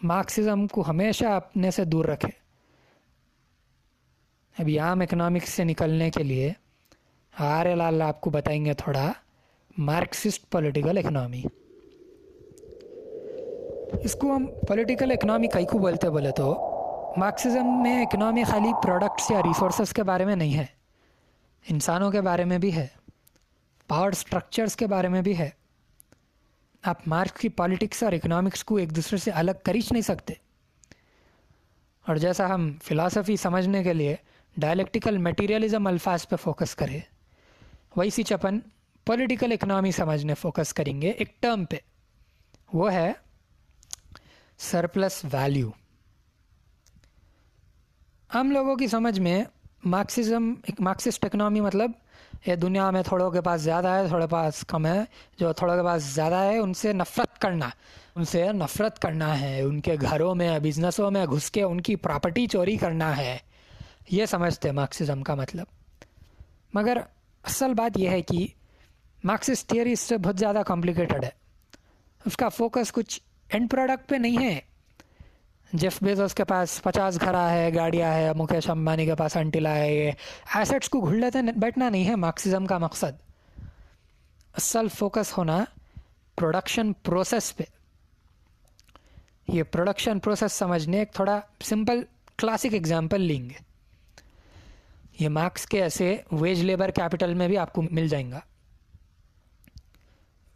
مارکسزم 0.02 0.66
کو 0.66 0.82
ہمیشہ 0.88 1.24
اپنے 1.24 1.70
سے 1.70 1.84
دور 1.84 2.04
رکھے۔ 2.04 2.28
ابھی 4.58 4.78
عام 4.78 5.00
اکنامکس 5.00 5.48
سے 5.48 5.64
نکلنے 5.64 6.10
کے 6.10 6.22
لیے 6.22 6.52
آر 7.38 7.66
لال 7.76 8.02
آپ 8.02 8.20
کو 8.20 8.30
بتائیں 8.30 8.64
گے 8.64 8.74
تھوڑا 8.74 9.12
مارکسسٹ 9.78 10.50
پولیٹیکل 10.50 10.98
اکنامی 10.98 11.42
اس 14.04 14.14
کو 14.14 14.34
ہم 14.36 14.46
پولیٹیکل 14.68 15.10
اکنامی 15.10 15.46
کئی 15.46 15.66
کو 15.66 15.78
بولتے 15.78 16.10
بولے 16.10 16.30
تو 16.30 16.54
مارکسزم 17.16 17.82
میں 17.82 18.02
اکنامی 18.02 18.44
خالی 18.44 18.72
پروڈکٹس 18.82 19.30
یا 19.30 19.40
ریسورسز 19.42 19.92
کے 19.92 20.02
بارے 20.02 20.24
میں 20.24 20.36
نہیں 20.36 20.58
ہے، 20.58 20.66
انسانوں 21.70 22.10
کے 22.10 22.20
بارے 22.20 22.44
میں 22.44 22.58
بھی 22.58 22.74
ہے 22.76 22.86
پاور 23.88 24.12
سٹرکچرز 24.12 24.76
کے 24.76 24.86
بارے 24.86 25.08
میں 25.08 25.22
بھی 25.22 25.38
ہے۔ 25.38 25.50
آپ 26.82 27.08
مارکس 27.08 27.40
کی 27.40 27.48
پالیٹکس 27.48 28.02
اور 28.02 28.12
اکنامکس 28.12 28.64
کو 28.64 28.76
ایک 28.76 28.96
دوسرے 28.96 29.18
سے 29.18 29.30
الگ 29.30 29.50
کر 29.64 29.74
ہی 29.74 29.80
نہیں 29.90 30.02
سکتے۔ 30.02 30.34
اور 32.06 32.16
جیسا 32.16 32.54
ہم 32.54 32.72
فلاسفی 32.84 33.36
سمجھنے 33.36 33.82
کے 33.82 33.92
لیے 33.92 34.16
ڈائلیکٹیکل 34.56 35.18
میٹیریلزم 35.18 35.86
الفاظ 35.86 36.28
پہ 36.28 36.36
فوکس 36.36 36.74
کرے 36.74 37.00
ویسی 37.96 38.22
چپن 38.22 38.58
پولیٹیکل 39.06 39.52
اکنامی 39.52 39.92
سمجھنے 39.92 40.34
فوکس 40.34 40.74
کریں 40.74 41.02
گے 41.02 41.10
ایک 41.10 41.42
ٹرم 41.42 41.64
پہ۔ 41.64 41.76
وہ 42.72 42.92
ہے 42.92 43.12
سرپلس 44.58 45.24
ویلیو 45.32 45.70
عام 48.28 48.50
لوگوں 48.50 48.76
کی 48.76 48.86
سمجھ 48.86 49.20
میں 49.20 49.44
مارکسزم 49.84 50.54
مارکسسٹ 50.78 51.24
اکنامی 51.24 51.60
مطلب 51.60 51.90
یہ 52.46 52.54
دنیا 52.54 52.90
میں 52.90 53.02
تھوڑوں 53.02 53.30
کے 53.30 53.40
پاس 53.40 53.60
زیادہ 53.60 53.88
ہے، 53.88 54.08
تھوڑے 54.08 54.26
پاس 54.26 54.64
کم 54.68 54.86
ہے۔ 54.86 55.00
جو 55.38 55.52
تھوڑوں 55.52 55.76
کے 55.76 55.82
پاس 55.82 56.02
زیادہ 56.02 56.34
ہے، 56.34 56.58
ان 56.58 56.74
سے 56.74 56.92
نفرت 56.92 57.38
کرنا، 57.38 57.68
ان 58.14 58.24
سے 58.24 58.52
نفرت 58.52 58.98
کرنا 58.98 59.40
ہے۔ 59.40 59.60
ان 59.60 59.80
کے 59.80 59.96
گھروں 60.00 60.34
میں 60.34 60.58
بزنسوں 60.58 61.10
میں 61.10 61.26
گھس 61.26 61.50
کے 61.50 61.62
ان 61.62 61.80
کی 61.80 61.96
پراپرٹی 61.96 62.46
چوری 62.46 62.76
کرنا 62.76 63.16
ہے۔ 63.16 63.38
یہ 64.10 64.26
سمجھتے 64.26 64.72
مارکسزم 64.72 65.22
کا 65.22 65.34
مطلب۔ 65.34 65.66
مگر 66.74 66.96
اصل 67.42 67.74
بات 67.74 67.98
یہ 67.98 68.10
ہے 68.10 68.22
کہ 68.22 68.46
مارکسسٹ 69.24 69.68
تھیوری 69.68 69.92
اس 69.92 70.00
سے 70.00 70.18
بہت 70.18 70.38
زیادہ 70.38 70.62
کمپلیکیٹڈ 70.66 71.24
ہے۔ 71.24 71.30
اس 72.26 72.36
کا 72.36 72.48
فوکس 72.48 72.92
کچھ 72.92 73.20
اینڈ 73.48 73.70
پروڈکٹ 73.70 74.08
پہ 74.08 74.16
نہیں 74.16 74.44
ہے۔ 74.44 74.60
جیف 75.72 76.02
بیزوس 76.02 76.34
کے 76.34 76.44
پاس 76.44 76.82
پچاس 76.82 77.20
گھرا 77.20 77.50
ہے، 77.50 77.74
گاڑیاں 77.74 78.14
ہے 78.14 78.32
مکیش 78.32 78.70
امبانی 78.70 79.06
کے 79.06 79.14
پاس 79.14 79.36
انٹیلا 79.36 79.74
ہے، 79.74 79.94
یہ 79.94 80.10
ایسٹس 80.54 80.88
کو 80.88 81.00
گھڑ 81.00 81.16
لیتے 81.16 81.38
بیٹھنا 81.56 81.88
نہیں 81.88 82.08
ہے 82.08 82.16
مارکسزم 82.16 82.66
کا 82.66 82.78
مقصد۔ 82.78 83.32
اصل 84.56 84.88
فوکس 84.88 85.38
ہونا 85.38 85.64
پروڈکشن 86.36 86.92
پروسیس 86.92 87.56
پہ۔ 87.56 87.64
یہ 89.48 89.62
پروڈکشن 89.62 90.18
پروسیس 90.18 90.52
سمجھنے 90.52 90.98
ایک 90.98 91.12
تھوڑا 91.12 91.40
سمپل 91.64 92.00
کلاسک 92.38 92.74
اگزامپل 92.74 93.20
لیں 93.20 93.50
گے۔ 93.50 93.54
یہ 95.18 95.28
مارکس 95.28 95.66
کے 95.66 95.82
ایسے 95.82 96.16
ویج 96.32 96.64
لیبر 96.64 96.90
کیپٹل 96.90 97.34
میں 97.34 97.48
بھی 97.48 97.58
آپ 97.58 97.72
کو 97.72 97.82
مل 97.82 98.08
جائیں 98.08 98.30
گا۔ 98.30 98.40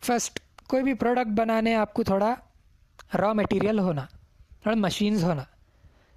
فرسٹ 0.04 0.40
کوئی 0.66 0.82
بھی 0.82 0.94
پروڈکٹ 0.94 1.38
بنانے 1.38 1.75
آپ 1.75 1.94
کو 1.94 2.02
تھوڑا 2.02 2.35
را 3.18 3.32
میٹیریل 3.32 3.78
ہونا۔ 3.78 4.06
اور 4.66 4.75
مشینز 4.75 5.25
ہونا۔ 5.25 5.42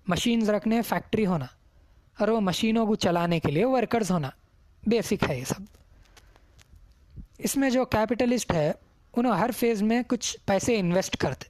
مشینز 0.07 0.49
رکھنے 0.49 0.81
فیکٹری 0.81 1.25
ہونا۔ 1.25 1.45
اور 2.19 2.27
وہ 2.27 2.39
مشینوں 2.39 2.85
کو 2.85 2.95
چلانے 2.95 3.39
کے 3.39 3.51
لیے 3.51 3.65
ورکرز 3.65 4.11
ہونا۔ 4.11 4.29
بیسک 4.87 5.29
ہے 5.29 5.39
یہ 5.39 5.43
سب۔ 5.43 5.61
اس 7.37 7.57
میں 7.57 7.69
جو 7.69 7.85
کیپٹلسٹ 7.85 8.51
ہے، 8.51 8.71
انہوں 9.13 9.35
ہر 9.35 9.49
فیز 9.57 9.81
میں 9.81 10.03
کچھ 10.07 10.37
پیسے 10.45 10.79
انویسٹ 10.79 11.17
کرتے۔ 11.17 11.49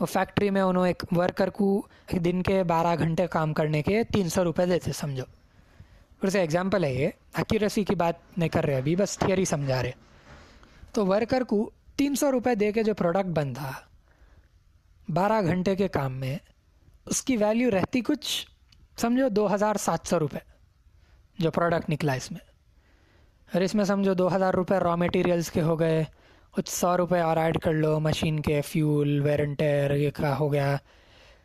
وہ 0.00 0.06
فیکٹری 0.06 0.50
میں 0.50 0.62
انہوں 0.62 0.86
ایک 0.86 1.02
ورکر 1.16 1.50
کو 1.50 1.86
ایک 2.06 2.24
دن 2.24 2.42
کے 2.42 2.62
بارہ 2.62 2.98
گھنٹے 2.98 3.26
کام 3.26 3.54
کرنے 3.54 3.82
کے 3.82 4.04
تین 4.04 4.28
سو 4.28 4.44
روپے 4.44 4.66
دیتے، 4.66 4.92
سمجھو۔ 4.92 5.24
پھر 6.20 6.28
سے 6.28 6.40
ایگزامپل 6.40 6.84
ہے 6.84 6.94
یہ۔ 6.94 7.08
ایکوریسی 7.34 7.84
کی 7.84 7.94
بات 7.94 8.38
نہیں 8.38 8.48
کر 8.48 8.64
رہے 8.64 8.76
ابھی، 8.76 8.96
بس 8.96 9.18
تھیئری 9.18 9.44
سمجھا 9.44 9.82
رہے۔ 9.82 9.92
تو 10.92 11.06
ورکر 11.06 11.40
کو 11.40 11.70
تین 11.96 12.16
سو 12.16 12.32
روپے 12.32 12.54
دے 12.54 12.72
کے 12.72 12.82
جو 12.82 12.94
پروڈکٹ 12.94 13.26
بنتا 13.26 13.70
بارہ 15.08 15.42
گھنٹے 15.42 15.76
کے 15.76 15.88
کام 15.88 16.12
میں 16.12 16.38
اس 17.06 17.22
کی 17.22 17.36
ویلیو 17.36 17.70
رہتی 17.70 18.00
کچھ، 18.00 18.46
سمجھو 19.00 19.28
دو 19.28 19.54
ہزار 19.54 19.74
سات 19.74 19.98
سو 20.04 20.18
روپے 20.18 20.38
جو 21.38 21.50
پروڈکٹ 21.50 21.90
نکلا 21.90 22.12
اس 22.12 22.30
میں۔ 22.30 22.40
اور 23.54 23.60
اس 23.60 23.74
میں 23.74 23.84
سمجھو 23.84 24.14
دو 24.14 24.36
ہزار 24.36 24.54
روپے 24.54 24.78
را 24.78 24.94
میٹیریلس 24.94 25.50
کے 25.50 25.62
ہو 25.62 25.80
گئے، 25.80 26.04
کچھ 26.50 26.70
سو 26.70 26.96
روپے 26.96 27.20
اور 27.20 27.36
ایڈ 27.36 27.58
کر 27.58 27.72
لو 27.72 28.00
مشین 28.00 28.40
کے 28.40 28.60
فیول 28.60 29.20
ویرنٹر 29.20 29.94
یہ 29.94 30.10
کا 30.10 30.38
ہو 30.38 30.52
گیا۔ 30.52 30.76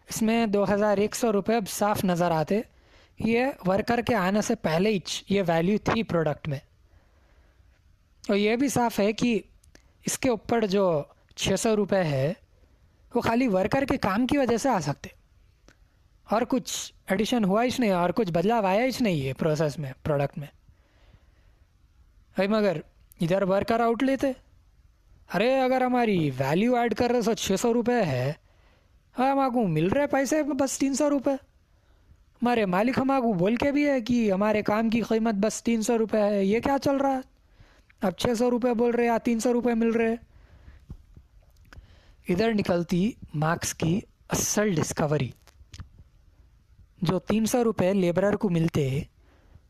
اس 0.10 0.22
میں 0.22 0.46
دو 0.46 0.74
ہزار 0.74 0.98
ایک 0.98 1.16
سو 1.16 1.32
روپے 1.32 1.56
اب 1.56 1.70
صاف 1.70 2.04
نظر 2.04 2.32
آتے۔ 2.32 2.62
یہ 3.20 3.46
ورکر 3.68 4.00
کے 4.08 4.16
آنے 4.16 4.42
سے 4.42 4.56
پہلے 4.56 4.90
ہی 4.90 5.00
یہ 5.30 5.42
ویلیو 5.48 5.78
تھی 5.84 6.04
پروڈکٹ 6.04 6.48
میں۔ 6.48 6.60
اور 8.30 8.36
یہ 8.36 8.56
بھی 8.56 8.68
صاف 8.68 9.00
ہے 9.00 9.14
کہ 9.14 9.40
اس 10.06 10.20
کے 10.20 10.30
اوپر 10.30 10.66
جو 10.66 11.04
چھ 11.36 11.60
سو 11.60 11.76
روپے 11.76 12.04
ہے 12.04 12.34
وہ 13.16 13.22
خالی 13.22 13.48
ورکر 13.48 13.86
کے 13.86 13.98
کام 13.98 14.28
کی 14.28 14.38
وجہ 14.38 14.58
سے 14.58 14.70
آ 14.70 14.80
سکتے۔ 14.80 15.10
اور 16.30 16.42
کچھ 16.42 16.94
ایڈیشن 17.10 17.44
ہوا 17.44 17.64
ہی 17.64 17.70
نہیں 17.80 17.92
اور 17.92 18.10
کچھ 18.10 18.32
بدلاؤ 18.32 18.64
آیا 18.64 18.86
ہی 18.86 18.90
نہیں 19.00 19.28
ہے 19.28 19.34
پروسیس 19.34 19.80
میں 19.80 19.92
پروڈکٹ 20.04 20.38
میں۔ 20.38 20.48
بھائی 22.36 22.48
مگر 22.48 22.78
ادھر 23.22 23.42
ورکر 23.42 23.80
آؤٹ 23.80 24.04
لیتے۔ 24.04 24.32
ارے 25.34 25.62
اگر 25.62 25.82
ہماری 25.82 26.32
ویلیو 26.40 26.76
ایڈ 26.76 26.94
کر 26.94 27.12
رہے 27.12 27.22
سو 27.22 27.34
چھ 27.34 27.52
سو 27.60 27.74
روپے 27.74 28.04
ہے۔ 28.04 28.34
ہاں 29.20 29.32
ہم 29.32 29.54
کو 29.54 29.68
مل 29.68 29.88
رہے 29.88 30.08
پیسے، 30.08 30.44
بس 30.44 30.80
تین 30.80 30.94
سو 30.94 31.10
روپے۔ 31.10 31.32
ہمارے 32.42 32.66
مالک 32.66 32.98
ہم 32.98 33.08
کو 33.08 33.34
بول 33.34 33.56
کے 33.56 33.72
بھی 33.72 33.88
ہے 33.88 34.02
کہ 34.02 34.32
ہمارے 34.32 34.62
کام 34.62 34.90
کی 34.90 35.02
قیمت 35.02 35.34
بس 35.34 35.64
تین 35.64 35.82
سو 35.82 35.98
روپے 35.98 36.22
ہے۔ 36.22 36.46
یہ 36.46 36.60
کیا 36.60 36.78
چل 36.84 36.96
رہا؟ 36.98 37.16
ہے 37.16 37.20
اب 38.02 38.12
چھ 38.12 38.38
سو 38.38 38.52
روپے 38.52 38.74
بول 38.74 38.92
رہے 38.92 39.06
یا 39.06 39.18
تین 39.18 39.40
سو 39.40 39.54
روپے 39.54 39.74
مل 39.74 39.90
رہے۔ 39.90 40.33
ادھر 42.30 42.54
نکلتی 42.54 43.12
مارکس 43.34 43.74
کی 43.74 44.00
اصل 44.30 44.76
ڈسکوری 44.76 45.32
جو 47.02 47.20
تین 47.20 47.46
سو 47.46 47.64
روپے 47.64 47.94
لیبرر 47.94 48.36
کو 48.36 48.50
ملتے، 48.50 49.00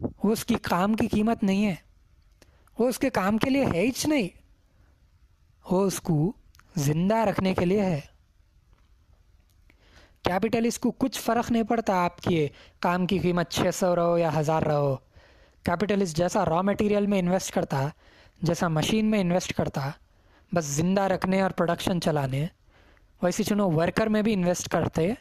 وہ 0.01 0.31
اس 0.31 0.45
کی 0.45 0.55
کام 0.61 0.93
کی 0.93 1.07
قیمت 1.07 1.43
نہیں 1.43 1.67
ہے۔ 1.67 1.75
وہ 2.79 2.89
اس 2.89 2.99
کے 2.99 3.09
کام 3.09 3.37
کے 3.37 3.49
لیے 3.49 3.65
ہے 3.65 3.81
ہی 3.81 3.91
نہیں۔ 4.05 4.29
وہ 5.71 5.85
اس 5.85 6.01
کو 6.01 6.33
زندہ 6.75 7.15
رکھنے 7.15 7.53
کے 7.53 7.65
لیے 7.65 7.81
ہے۔ 7.81 7.99
کیپٹلسٹ 10.21 10.79
کو 10.79 10.91
کچھ 10.91 11.19
فرق 11.19 11.51
نہیں 11.51 11.63
پڑتا 11.63 12.05
آپ 12.05 12.21
کے 12.21 12.47
کام 12.79 13.05
کی 13.05 13.19
قیمت 13.19 13.49
چھ 13.49 13.61
سو 13.73 13.95
رہو 13.95 14.17
یا 14.17 14.29
ہزار 14.37 14.61
رہو۔ 14.61 14.95
کیپٹلسٹ 15.63 16.17
جیسا 16.17 16.45
را 16.45 16.61
میٹیریل 16.61 17.07
میں 17.07 17.19
انویسٹ 17.19 17.53
کرتا، 17.53 17.87
جیسا 18.41 18.67
مشین 18.67 19.05
میں 19.05 19.21
انویسٹ 19.21 19.53
کرتا 19.53 19.91
بس 20.55 20.65
زندہ 20.65 21.01
رکھنے 21.01 21.41
اور 21.41 21.51
پروڈکشن 21.51 22.01
چلانے۔ 22.01 22.45
ویسے 23.21 23.43
چنو 23.43 23.71
ورکر 23.71 24.07
میں 24.07 24.21
بھی 24.21 24.33
انویسٹ 24.33 24.69
کرتے، 24.69 25.13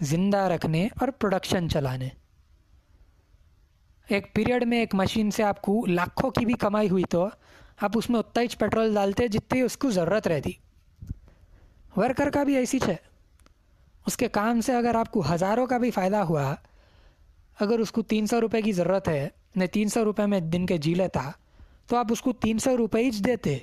زندہ 0.00 0.38
رکھنے 0.38 0.88
اور 1.00 1.08
پروڈکشن 1.08 1.68
چلانے۔ 1.68 2.08
ایک 4.08 4.34
پیریڈ 4.34 4.64
میں 4.66 4.78
ایک 4.78 4.94
مشین 4.94 5.30
سے 5.30 5.42
آپ 5.42 5.62
کو 5.62 5.86
لاکھوں 5.86 6.30
کی 6.30 6.46
بھی 6.46 6.54
کمائی 6.54 6.88
ہوئی 6.88 7.04
تو 7.10 7.28
آپ 7.80 7.90
اس 7.94 8.10
میں 8.10 8.18
اتنا 8.18 8.42
ہی 8.42 8.46
پیٹرول 8.58 8.94
ڈالتے 8.94 9.28
جتنی 9.28 9.60
اس 9.60 9.76
کو 9.76 9.90
ضرورت 9.90 10.28
رہتی۔ 10.28 10.52
ورکر 11.96 12.30
کا 12.30 12.44
بھی 12.44 12.56
ایسی 12.56 12.78
ہے 12.88 12.96
اس 14.06 14.16
کے 14.16 14.28
کام 14.28 14.60
سے 14.60 14.76
اگر 14.76 14.94
آپ 14.94 15.10
کو 15.10 15.34
ہزاروں 15.34 15.66
کا 15.66 15.78
بھی 15.78 15.90
فائدہ 15.90 16.16
ہوا، 16.16 16.54
اگر 17.60 17.78
اس 17.78 17.92
کو 17.92 18.02
تین 18.02 18.26
سو 18.26 18.40
روپے 18.40 18.62
کی 18.62 18.72
ضرورت 18.72 19.08
ہے، 19.08 19.28
نہیں، 19.56 19.68
تین 19.68 19.88
سو 19.88 20.04
روپے 20.04 20.26
میں 20.26 20.40
دن 20.40 20.66
کے 20.66 20.78
جی 20.78 20.94
لیتا، 20.94 21.30
تو 21.86 21.96
آپ 21.96 22.06
اس 22.10 22.22
کو 22.22 22.32
تین 22.32 22.58
سو 22.58 22.76
روپے 22.76 22.98
ہی 22.98 23.10
دیتے۔ 23.10 23.58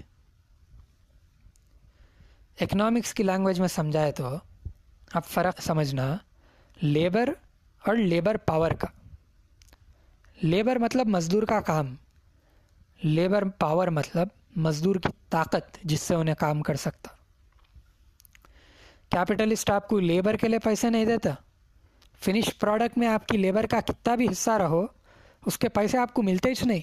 اکنامکس 2.59 3.13
کی 3.13 3.23
لینگویج 3.23 3.59
میں 3.59 3.67
سمجھائے 3.67 4.11
تو 4.11 4.37
آپ 5.13 5.25
فرق 5.25 5.61
سمجھنا 5.61 6.17
لیبر 6.81 7.29
اور 7.85 7.95
لیبر 7.95 8.37
پاور 8.37 8.71
کا۔ 8.71 8.87
لیبر 10.41 10.75
مطلب 10.75 11.07
مزدور 11.07 11.43
کا 11.43 11.61
کام۔ 11.61 11.95
لیبر 13.03 13.43
پاور 13.49 13.87
مطلب 13.87 14.27
مزدور 14.55 14.95
کی 14.95 15.09
طاقت 15.29 15.77
جس 15.83 16.01
سے 16.01 16.15
انہیں 16.15 16.35
کام 16.35 16.61
کر 16.61 16.75
سکتا۔ 16.75 17.09
کیپٹلسٹ 19.09 19.69
آپ 19.69 19.87
کو 19.87 19.99
لیبر 19.99 20.37
کے 20.37 20.47
لیے 20.47 20.59
پیسے 20.59 20.89
نہیں 20.89 21.05
دیتا۔ 21.05 21.29
فنش 22.25 22.59
پروڈکٹ 22.59 22.97
میں 22.97 23.07
آپ 23.07 23.27
کی 23.27 23.37
لیبر 23.37 23.65
کا 23.65 23.81
کتنا 23.81 24.15
بھی 24.15 24.27
حصہ 24.31 24.51
رہو، 24.51 24.85
اس 25.45 25.57
کے 25.57 25.69
پیسے 25.69 25.97
آپ 25.97 26.13
کو 26.13 26.21
ملتے 26.21 26.49
ہی 26.49 26.65
نہیں۔ 26.65 26.81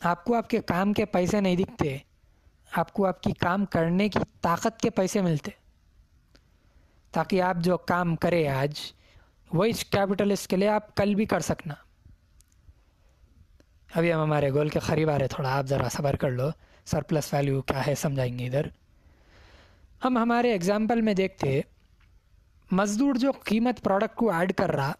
آپ 0.00 0.24
کو 0.24 0.34
آپ 0.34 0.50
کے 0.50 0.60
کام 0.60 0.92
کے 0.92 1.04
پیسے 1.04 1.40
نہیں 1.40 1.56
دکھتے۔ 1.56 1.98
آپ 2.74 2.92
کو 2.92 3.06
آپ 3.06 3.22
کی 3.22 3.32
کام 3.32 3.64
کرنے 3.64 4.08
کی 4.08 4.18
طاقت 4.40 4.80
کے 4.80 4.90
پیسے 4.90 5.20
ملتے 5.20 5.50
تاکہ 7.12 7.42
آپ 7.42 7.56
جو 7.56 7.76
کام 7.76 8.16
کرے 8.16 8.48
آج 8.48 8.74
وہی 9.52 9.72
کیپٹلسٹ 9.72 10.46
کے 10.46 10.56
لیے 10.56 10.68
آپ 10.68 10.94
کل 10.94 11.14
بھی 11.14 11.24
کر 11.24 11.40
سکنا۔ 11.40 11.74
ابھی 13.94 14.12
ہم 14.12 14.22
ہمارے 14.22 14.50
گول 14.50 14.68
کے 14.68 14.78
قریب 14.78 15.10
آ 15.10 15.18
رہے، 15.18 15.28
تھوڑا 15.28 15.58
آپ 15.58 15.66
ذرا 15.66 15.88
صبر 15.88 16.16
کر 16.16 16.30
لو۔ 16.30 16.50
سر 16.84 17.02
پلس 17.02 17.34
ویلیو 17.34 17.62
کیا 17.62 17.86
ہے 17.86 17.94
سمجھائیں 17.94 18.38
گے 18.38 18.46
ادھر۔ 18.46 18.66
ہم 20.04 20.18
ہمارے 20.18 20.54
اگزامپل 20.54 21.00
میں 21.00 21.14
دیکھتے، 21.14 21.60
مزدور 22.70 23.14
جو 23.14 23.32
قیمت 23.32 23.82
پروڈکٹ 23.82 24.14
کو 24.14 24.30
ایڈ 24.30 24.52
کر 24.52 24.70
رہا، 24.70 24.92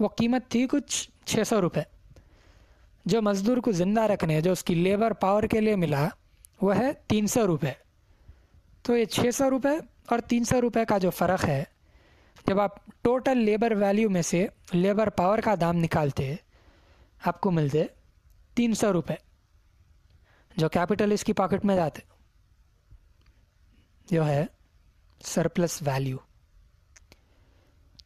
وہ 0.00 0.08
قیمت 0.08 0.48
تھی 0.48 0.66
کچھ 0.70 1.10
چھ 1.24 1.38
سو 1.46 1.60
روپے۔ 1.60 1.80
جو 3.04 3.22
مزدور 3.22 3.56
کو 3.56 3.72
زندہ 3.72 4.00
رکھنے، 4.00 4.40
جو 4.40 4.52
اس 4.52 4.64
کی 4.64 4.74
لیبر 4.74 5.10
پاور 5.10 5.42
کے 5.42 5.60
لیے 5.60 5.76
ملا 5.76 6.08
وہ 6.62 6.78
ہے 6.78 6.92
تین 7.06 7.26
سو 7.26 7.46
روپے۔ 7.46 7.72
تو 8.82 8.96
یہ 8.96 9.04
چھ 9.04 9.30
سو 9.34 9.50
روپے 9.50 9.76
اور 10.06 10.18
تین 10.18 10.44
سو 10.44 10.60
روپے 10.60 10.84
کا 10.84 10.98
جو 10.98 11.10
فرق 11.10 11.44
ہے، 11.44 11.64
جب 12.46 12.60
آپ 12.60 12.86
ٹوٹل 13.02 13.38
لیبر 13.38 13.72
ویلیو 13.72 14.10
میں 14.10 14.22
سے 14.22 14.46
لیبر 14.72 15.08
پاور 15.08 15.38
کا 15.38 15.54
دام 15.60 15.76
نکالتے، 15.76 16.34
آپ 17.24 17.40
کو 17.40 17.50
ملتے 17.50 17.84
تین 18.54 18.74
سو 18.74 18.92
روپے، 18.92 19.14
جو 20.56 20.68
کیپٹل 20.68 21.12
اس 21.12 21.24
کی 21.24 21.32
پاکٹ 21.32 21.64
میں 21.64 21.76
جاتے۔ 21.76 22.00
جو 24.10 24.26
ہے 24.26 24.44
سرپلس 25.24 25.82
ویلیو 25.86 26.16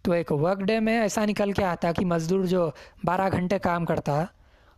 تو 0.02 0.12
ایک 0.12 0.32
ورک 0.32 0.58
ڈے 0.58 0.80
میں 0.80 1.00
ایسا 1.00 1.24
نکل 1.24 1.52
کے 1.52 1.64
آتا 1.64 1.92
کہ 1.92 2.04
مزدور 2.04 2.44
جو 2.44 2.70
بارہ 3.04 3.28
گھنٹے 3.32 3.58
کام 3.58 3.84
کرتا، 3.84 4.24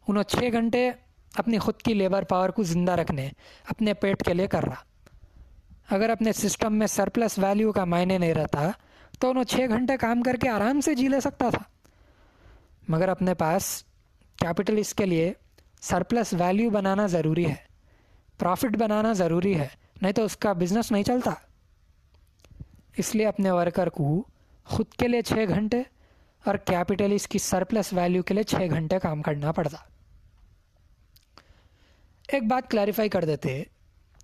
انہوں 0.08 0.22
چھ 0.22 0.52
گھنٹے 0.52 0.90
اپنی 1.36 1.58
خود 1.58 1.82
کی 1.82 1.94
لیبر 1.94 2.22
پاور 2.22 2.48
کو 2.48 2.62
زندہ 2.62 2.92
رکھنے، 2.92 3.28
اپنے 3.68 3.94
پیٹ 3.94 4.24
کے 4.24 4.34
لیے 4.34 4.46
کر 4.46 4.64
رہا 4.64 4.82
اگر 5.90 6.10
اپنے 6.10 6.32
سسٹم 6.32 6.74
میں 6.74 6.86
سرپلس 6.86 7.38
ویلیو 7.38 7.72
کا 7.72 7.84
معنی 7.84 8.18
نہیں 8.18 8.34
رہتا، 8.34 8.70
تو 9.18 9.30
انہوں 9.30 9.44
چھ 9.44 9.68
گھنٹے 9.68 9.96
کام 9.96 10.22
کر 10.22 10.36
کے 10.36 10.48
آرام 10.48 10.80
سے 10.80 10.94
جی 10.94 11.08
لے 11.08 11.20
سکتا 11.20 11.50
تھا۔ 11.50 11.62
مگر 12.88 13.08
اپنے 13.08 13.34
پاس 13.34 13.84
کیپٹل 14.36 14.78
اس 14.78 14.94
کے 14.94 15.06
لیے 15.06 15.32
سرپلس 15.80 16.32
ویلیو 16.32 16.70
بنانا 16.70 17.06
ضروری 17.06 17.46
ہے 17.46 17.54
پروفٹ 18.38 18.76
بنانا 18.76 19.12
ضروری 19.12 19.58
ہے، 19.58 19.68
نہیں 20.02 20.12
تو 20.12 20.24
اس 20.24 20.36
کا 20.36 20.52
بزنس 20.52 20.92
نہیں 20.92 21.02
چلتا۔ 21.02 21.30
اس 22.96 23.14
لیے 23.14 23.26
اپنے 23.26 23.50
ورکر 23.50 23.88
کو 23.88 24.24
خود 24.64 24.86
کے 24.86 25.08
لیے 25.08 25.22
چھ 25.22 25.34
گھنٹے 25.48 25.82
اور 26.44 26.54
کیپٹل 26.54 27.12
اس 27.12 27.28
کی 27.28 27.38
سرپلس 27.38 27.92
ویلیو 27.92 28.22
کے 28.22 28.34
لیے 28.34 28.42
چھ 28.42 28.70
گھنٹے 28.70 28.98
کام 28.98 29.22
کرنا 29.22 29.52
پڑتا۔ 29.52 29.76
ایک 32.28 32.42
بات 32.42 32.70
کلیریفائی 32.70 33.08
کر 33.08 33.24
دیتے 33.24 33.62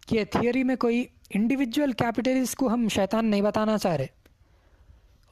کہ 0.07 0.25
تھیوری 0.25 0.65
میں 0.65 0.77
کوئی 0.77 1.05
انڈیویجول 1.35 1.93
کیپٹلس 1.93 2.55
کو 2.55 2.69
ہم 2.69 2.89
شیطان 2.89 3.27
نہیں 3.27 3.43
بتانا 3.43 3.79
چاہ 3.79 3.97
رہے۔ 3.97 4.07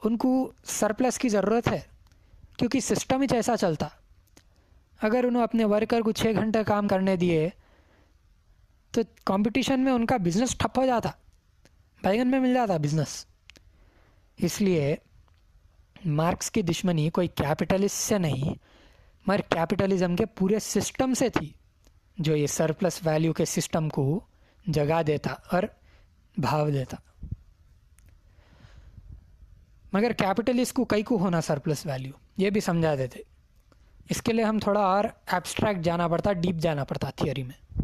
ان 0.03 0.17
کو 0.17 0.51
سرپلس 0.63 1.17
کی 1.17 1.29
ضرورت 1.29 1.67
ہے، 1.67 1.79
کیونکہ 2.57 2.79
سسٹم 2.79 3.21
ہی 3.21 3.35
ایسا 3.35 3.57
چلتا۔ 3.57 3.87
اگر 5.01 5.23
انہوں 5.23 5.43
اپنے 5.43 5.65
ورکر 5.65 6.01
کو 6.01 6.11
چھ 6.11 6.25
گھنٹے 6.35 6.59
کام 6.63 6.87
کرنے 6.87 7.15
دیے، 7.15 7.49
تو 8.91 9.01
کمپٹیشن 9.25 9.79
میں 9.79 9.91
ان 9.91 10.05
کا 10.05 10.17
بزنس 10.17 10.57
ٹھپ 10.57 10.79
ہو 10.79 10.85
جاتا۔ 10.85 11.09
بیگن 12.03 12.31
میں 12.31 12.39
مل 12.39 12.53
جاتا 12.53 12.77
بزنس 12.77 13.25
اس 14.37 14.61
لیے 14.61 14.95
مارکس 16.05 16.51
کی 16.51 16.61
دشمنی 16.61 17.09
کوئی 17.09 17.27
کیپٹلسٹ 17.27 17.95
سے 17.95 18.17
نہیں، 18.17 18.53
مگر 19.27 19.39
کیپٹلزم 19.39 20.15
کے 20.15 20.25
پورے 20.25 20.59
سسٹم 20.59 21.13
سے 21.13 21.29
تھی۔ 21.29 21.53
جو 22.19 22.35
یہ 22.35 22.47
سرپلس 22.47 22.99
ویلیو 23.05 23.33
کے 23.33 23.45
سسٹم 23.45 23.89
کو 23.89 24.19
جگہ 24.65 25.03
دیتا 25.03 25.33
اور 25.51 25.63
بھاو 26.37 26.69
دیتا۔ 26.69 26.97
مگر 29.93 30.11
کیپٹلسٹ 30.11 30.73
کو 30.73 30.85
کئی 30.85 31.03
کو 31.03 31.17
ہونا 31.17 31.41
سرپلس 31.41 31.85
ویلیو 31.85 32.11
یہ 32.37 32.49
بھی 32.49 32.61
سمجھا 32.61 32.95
دیتے۔ 32.95 33.19
اس 34.09 34.21
کے 34.21 34.33
لیے 34.33 34.45
ہم 34.45 34.59
تھوڑا 34.59 34.81
اور 34.81 35.03
ایبسٹریکٹ 35.27 35.81
جانا 35.81 36.07
پڑتا 36.07 36.33
ڈیپ 36.33 36.55
جانا 36.55 36.83
پڑتا 36.83 37.09
تھیوری 37.09 37.43
میں۔ 37.43 37.81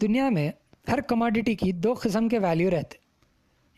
دنیا 0.00 0.28
میں 0.28 0.52
ہر 0.88 1.00
کماڈیٹی 1.00 1.54
کی 1.54 1.72
دو 1.72 1.94
قسم 2.02 2.28
کے 2.28 2.38
ویلیو 2.38 2.70
رہتے۔ 2.70 2.96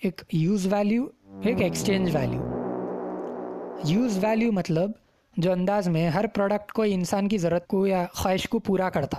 ایک 0.03 0.23
یوز 0.33 0.73
ویلیو 0.73 1.07
ایک 1.45 1.63
ایکسچینج 1.63 2.17
ویلیو 2.17 2.41
یوز 3.85 4.25
ویلیو 4.25 4.53
مطلب 4.53 4.91
جو 5.37 5.53
انداز 5.53 5.89
میں 5.89 6.09
ہر 6.09 6.27
پروڈکٹ 6.27 6.73
کو 6.73 6.83
انسان 6.83 7.29
کی 7.29 7.39
ضرورت 7.39 7.67
کو 7.67 7.87
یا 7.87 8.07
خواہش 8.13 8.49
کو 8.49 8.59
پورا 8.59 8.91
کرتا۔ 8.91 9.19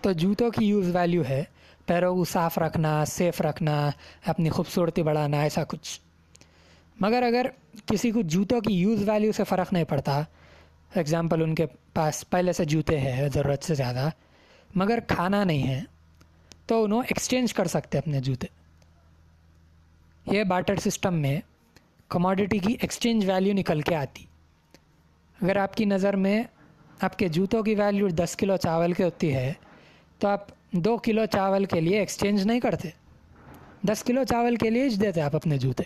تو 0.00 0.12
جوتوں 0.12 0.50
کی 0.50 0.64
یوز 0.64 0.96
ویلیو 0.96 1.22
ہے، 1.28 1.44
پیروں 1.86 2.16
کو 2.16 2.24
صاف 2.24 2.58
رکھنا 2.58 3.04
سیف 3.04 3.40
رکھنا، 3.40 3.90
اپنی 4.26 4.48
خوبصورتی 4.48 5.02
بڑھانا، 5.02 5.40
ایسا 5.40 5.64
کچھ۔ 5.64 6.00
مگر 7.00 7.22
اگر 7.22 7.46
کسی 7.86 8.10
کو 8.10 8.20
جوتوں 8.20 8.60
کی 8.60 8.74
یوز 8.74 9.08
ویلیو 9.08 9.32
سے 9.32 9.44
فرق 9.44 9.72
نہیں 9.72 9.84
پڑتا 9.84 10.22
اگزامپل 10.94 11.42
ان 11.42 11.54
کے 11.54 11.66
پاس 11.94 12.30
پہلے 12.30 12.52
سے 12.52 12.64
جوتے 12.64 13.00
ہیں 13.00 13.28
ضرورت 13.28 13.64
سے 13.64 13.74
زیادہ، 13.74 14.08
مگر 14.74 14.98
کھانا 15.06 15.44
نہیں 15.44 15.68
ہے، 15.68 15.82
تو 16.66 16.84
انہوں 16.84 17.02
ایکسچینج 17.02 17.54
کر 17.54 17.66
سکتے 17.66 17.98
اپنے 17.98 18.20
جوتے۔ 18.20 18.46
یہ 20.26 20.44
باٹر 20.44 20.76
سسٹم 20.76 21.14
میں 21.14 21.40
کموڈٹی 22.08 22.58
کی 22.58 22.76
ایکسچینج 22.80 23.30
ویلیو 23.30 23.54
نکل 23.54 23.80
کے 23.80 23.94
آتی۔ 23.94 24.24
اگر 25.42 25.56
آپ 25.56 25.74
کی 25.74 25.84
نظر 25.84 26.16
میں 26.16 26.42
آپ 27.00 27.18
کے 27.18 27.28
جوتوں 27.28 27.62
کی 27.62 27.74
ویلیو 27.74 28.08
دس 28.08 28.36
کلو 28.36 28.56
چاول 28.56 28.92
کی 28.92 29.02
ہوتی 29.02 29.34
ہے، 29.34 29.52
تو 30.18 30.28
آپ 30.28 30.46
دو 30.72 30.96
کلو 30.96 31.26
چاول 31.26 31.64
کے 31.64 31.80
لیے 31.80 31.98
ایکسچینج 31.98 32.42
نہیں 32.42 32.60
کرتے۔ 32.60 32.88
دس 33.82 34.04
کلو 34.04 34.24
چاول 34.24 34.56
کے 34.56 34.70
لیے 34.70 34.84
ہی 34.84 34.96
دیتے 34.96 35.20
آپ 35.20 35.36
اپنے 35.36 35.58
جوتے۔ 35.58 35.82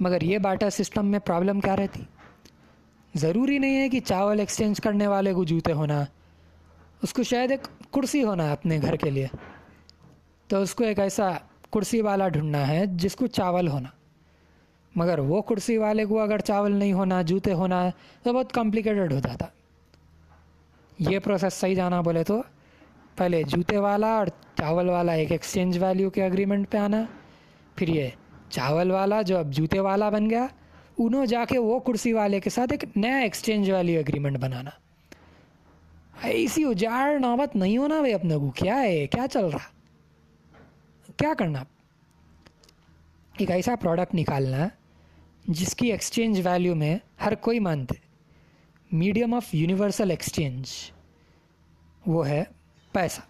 مگر 0.00 0.22
یہ 0.22 0.38
باٹا 0.38 0.70
سسٹم 0.70 1.06
میں 1.06 1.18
پرابلم 1.18 1.60
کیا 1.60 1.76
رہتی؟ 1.76 2.02
ضروری 3.14 3.58
نہیں 3.58 3.80
ہے 3.80 3.88
کہ 3.88 4.00
چاول 4.00 4.40
ایکسچینج 4.40 4.80
کرنے 4.80 5.06
والے 5.06 5.34
کو 5.34 5.44
جوتے 5.44 5.72
ہونا، 5.72 6.04
اس 7.02 7.12
کو 7.12 7.22
شاید 7.22 7.50
ایک 7.50 7.92
کرسی 7.92 8.24
ہونا 8.24 8.52
اپنے 8.52 8.78
گھر 8.82 8.96
کے 8.96 9.10
لیے۔ 9.10 9.26
تو 10.46 10.62
اس 10.62 10.74
کو 10.74 10.84
ایک 10.84 10.98
ایسا 10.98 11.30
کرسی 11.72 12.00
والا 12.00 12.28
ڈھونڈنا 12.28 12.68
ہے 12.68 12.86
جس 12.86 13.16
کو 13.16 13.26
چاول 13.26 13.68
ہونا۔ 13.68 13.88
مگر 14.96 15.18
وہ 15.18 15.42
کرسی 15.42 15.76
والے 15.76 16.04
کو 16.04 16.20
اگر 16.20 16.38
چاول 16.38 16.72
نہیں 16.72 16.92
ہونا، 16.92 17.22
جوتے 17.22 17.52
ہونا، 17.52 17.88
تو 18.22 18.32
بہت 18.32 18.52
کمپلیکیٹڈ 18.52 19.12
ہو 19.12 19.18
جاتا۔ 19.18 19.46
یہ 20.98 21.18
پروسیس 21.18 21.54
صحیح 21.54 21.74
جانا 21.74 22.00
بولے 22.00 22.24
تو 22.24 22.42
پہلے 23.16 23.42
جوتے 23.42 23.78
والا 23.78 24.06
اور 24.06 24.26
چاول 24.58 24.88
والا 24.88 25.12
ایک 25.12 25.32
ایکسچینج 25.32 25.82
ویلیو 25.82 26.10
کے 26.10 26.24
اگریمنٹ 26.24 26.70
پہ 26.70 26.78
آنا۔ 26.78 27.04
پھر 27.76 27.88
یہ 27.88 28.08
چاول 28.50 28.90
والا 28.90 29.22
جو 29.22 29.38
اب 29.38 29.52
جوتے 29.52 29.80
والا 29.80 30.08
بن 30.08 30.30
گیا، 30.30 30.46
انہوں 30.98 31.26
جا 31.26 31.44
کے 31.44 31.58
وہ 31.58 31.78
کرسی 31.78 32.12
والے 32.12 32.40
کے 32.40 32.50
ساتھ 32.50 32.72
ایک 32.72 32.84
نیا 32.96 33.16
ایکسچینج 33.16 33.70
ویلیو 33.70 34.00
اگریمنٹ 34.00 34.38
بنانا۔ 34.38 34.70
ایسی 36.22 36.64
اجاڑ 36.64 37.18
نوبت 37.18 37.56
نہیں 37.56 37.78
ہونا 37.78 37.98
بھائی 37.98 38.14
اپنے 38.14 38.36
کو۔ 38.36 38.50
کیا 38.50 38.80
ہے؟ 38.80 39.06
کیا 39.06 39.26
چل 39.32 39.44
رہا؟ 39.44 39.68
کیا 41.16 41.34
کرنا؟ 41.38 41.64
ایک 43.38 43.50
ایسا 43.50 43.76
پروڈکٹ 43.76 44.14
نکالنا۔ 44.14 44.68
جس 45.48 45.74
کی 45.74 45.90
ایکسچینج 45.90 46.46
ویلیو 46.46 46.74
میں 46.74 46.98
ہر 47.24 47.34
کوئی 47.34 47.58
مانتے۔ 47.58 47.94
میڈیم 48.92 49.34
آف 49.34 49.46
یونیورسل 49.52 50.10
ایکسچینج 50.10 50.66
وہ 52.06 52.28
ہے 52.28 52.44
پیسہ۔ 52.92 53.20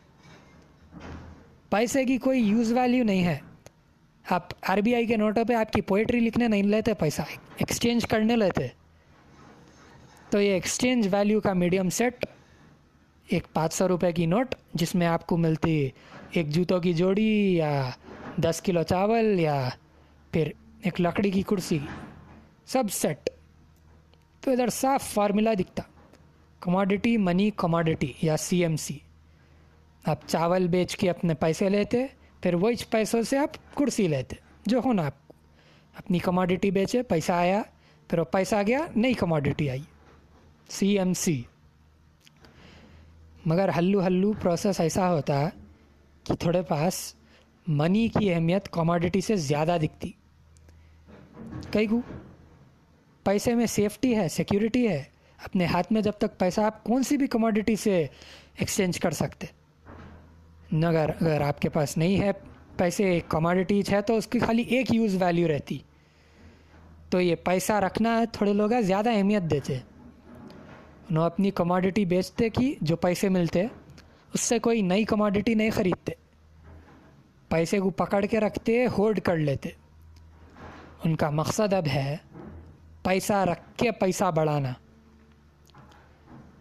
پیسے 1.70 2.04
کی 2.04 2.18
کوئی 2.18 2.40
یوز 2.40 2.72
ویلیو 2.72 3.04
نہیں 3.04 3.24
ہے۔ 3.24 3.38
آپ 4.30 4.42
آر 4.62 4.78
بی 4.78 4.94
آئی 4.94 5.06
کے 5.06 5.16
نوٹوں 5.16 5.44
پہ 5.44 5.54
آپ 5.54 5.72
کی 5.72 5.80
پوئٹری 5.80 6.20
لکھنے 6.20 6.48
نہیں 6.48 6.62
لیتے، 6.62 6.94
پیسہ 6.94 7.22
ایکسچینج 7.56 8.06
کرنے 8.06 8.36
لیتے۔ 8.36 8.66
تو 10.30 10.40
یہ 10.40 10.52
ایکسچینج 10.52 11.08
ویلیو 11.14 11.40
کا 11.40 11.52
میڈیم 11.52 11.90
سیٹ 11.90 12.26
ایک 13.28 13.46
پانچ 13.52 13.74
سو 13.74 13.88
روپے 13.88 14.12
کی 14.12 14.26
نوٹ 14.26 14.54
جس 14.74 14.94
میں 14.94 15.06
آپ 15.06 15.26
کو 15.26 15.36
ملتی 15.36 15.88
ایک 16.30 16.48
جوتوں 16.48 16.80
کی 16.80 16.92
جوڑی 16.92 17.56
یا 17.56 17.90
دس 18.36 18.60
کلو 18.64 18.82
چاول 18.82 19.40
یا 19.40 19.68
پھر 20.32 20.50
ایک 20.82 21.00
لکڑی 21.00 21.30
کی 21.30 21.42
کرسی۔ 21.42 21.78
سب 22.68 22.90
سیٹ 22.92 23.30
تو 24.40 24.50
ادھر 24.50 24.68
صاف 24.72 25.02
فارمولا 25.04 25.52
دکھتا. 25.58 25.82
کموڈٹی 26.62 27.16
منی 27.16 27.50
کموڈٹی 27.56 28.12
یا 28.22 28.36
سی 28.36 28.62
ایم 28.62 28.76
سی 28.76 28.98
آپ 30.04 30.26
چاول 30.26 30.66
بیچ 30.68 30.96
کے 30.96 31.10
اپنے 31.10 31.34
پیسے 31.34 31.68
لیتے، 31.68 32.06
پھر 32.42 32.54
وہ 32.54 32.70
پیسوں 32.90 33.22
سے 33.22 33.38
آپ 33.38 33.56
کرسی 33.76 34.06
لیتے، 34.08 34.36
جو 34.66 34.80
ہونا 34.84 35.06
آپ 35.06 35.32
اپنی 35.94 36.18
کموڈٹی 36.18 36.70
بیچے، 36.70 37.02
پیسہ 37.02 37.32
آیا، 37.32 37.62
پھر 38.10 38.18
وہ 38.18 38.24
پیسہ 38.24 38.62
گیا، 38.66 38.80
نئی 38.96 39.14
کموڈٹی 39.14 39.70
آئی. 39.70 39.82
سی 40.70 40.98
ایم 40.98 41.12
سی 41.14 41.42
مگر 43.46 43.70
ہلو 43.76 44.04
ہلو 44.06 44.32
پروسیس 44.32 44.80
ایسا 44.80 45.10
ہوتا 45.12 45.48
کہ 46.24 46.34
تھوڑے 46.34 46.62
پاس 46.62 47.14
منی 47.66 48.06
کی 48.08 48.32
اہمیت 48.32 48.68
کموڈٹی 48.72 49.20
سے 49.20 49.36
زیادہ 49.36 49.76
دکھتی. 49.82 50.10
کئی 51.70 51.86
کو 51.86 52.00
پیسے 53.26 53.54
میں 53.54 53.66
سیفٹی 53.66 54.16
ہے 54.16 54.28
سیکیورٹی 54.28 54.88
ہے، 54.88 55.02
اپنے 55.44 55.64
ہاتھ 55.64 55.92
میں 55.92 56.02
جب 56.02 56.12
تک 56.18 56.38
پیسہ 56.38 56.60
آپ 56.60 56.84
کون 56.84 57.02
سی 57.02 57.16
بھی 57.16 57.26
کموڈٹی 57.26 57.76
سے 57.76 58.06
ایکسچینج 58.58 59.00
کر 59.00 59.10
سکتے۔ 59.10 59.46
نگر 60.72 61.10
اگر 61.20 61.40
آپ 61.40 61.60
کے 61.60 61.68
پاس 61.68 61.96
نہیں 61.96 62.20
ہے 62.20 62.30
پیسے 62.76 63.20
کموڈٹیز 63.28 63.92
ہے 63.92 64.02
تو 64.02 64.16
اس 64.16 64.26
کی 64.26 64.38
خالی 64.38 64.62
ایک 64.62 64.94
یوز 64.94 65.22
ویلیو 65.22 65.48
رہتی۔ 65.48 65.78
تو 67.10 67.20
یہ 67.20 67.34
پیسہ 67.34 67.72
رکھنا 67.72 68.20
ہے 68.20 68.26
تھوڑے 68.26 68.52
لوگ 68.52 68.70
زیادہ 68.80 69.10
اہمیت 69.10 69.42
دیتے۔ 69.42 69.78
انہوں 71.10 71.24
اپنی 71.24 71.50
کموڈٹی 71.50 72.04
بیچتے 72.04 72.48
کہ 72.48 72.74
جو 72.80 72.96
پیسے 72.96 73.28
ملتے، 73.28 73.66
اس 74.34 74.40
سے 74.40 74.58
کوئی 74.58 74.82
نئی 74.82 75.04
کموڈٹی 75.04 75.54
نہیں 75.54 75.70
خریدتے۔ 75.70 76.12
پیسے 77.48 77.80
کو 77.80 77.90
پکڑ 77.90 78.24
کے 78.24 78.40
رکھتے 78.40 78.86
ہولڈ 78.98 79.20
کر 79.20 79.36
لیتے۔ 79.36 79.68
ان 81.04 81.16
کا 81.16 81.30
مقصد 81.30 81.72
اب 81.72 81.86
ہے 81.94 82.16
پیسہ 83.06 83.32
رکھ 83.32 83.78
کے 83.78 83.90
پیسہ 83.90 84.30
بڑھانا۔ 84.36 84.72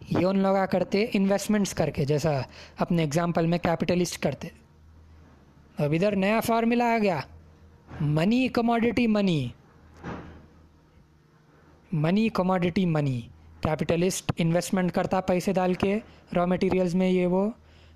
یہ 0.09 0.25
ان 0.25 0.39
لوگ 0.39 0.55
کرتے 0.71 1.05
انویسٹمنٹس 1.13 1.73
کر 1.73 1.89
کے، 1.89 2.05
جیسا 2.05 2.41
اپنے 2.77 3.03
اگزامپل 3.03 3.47
میں 3.47 3.57
کیپٹلسٹ 3.57 4.23
کرتے۔ 4.23 4.47
اب 5.77 5.91
ادھر 5.91 6.15
نیا 6.15 6.39
فارمولا 6.39 6.95
آ 6.95 6.97
گیا۔ 6.97 7.19
Money 8.01 8.47
commodity 8.47 9.07
money 9.07 9.47
money 11.91 12.29
commodity 12.29 12.85
money 12.85 13.21
capitalist 13.61 14.31
investment 14.37 14.91
کرتا 14.91 15.21
پیسے 15.21 15.53
ڈال 15.53 15.73
کے 15.73 15.99
را 16.35 16.45
مٹیریلز 16.45 16.95
میں 16.95 17.09
یہ 17.09 17.27
وہ۔ 17.27 17.49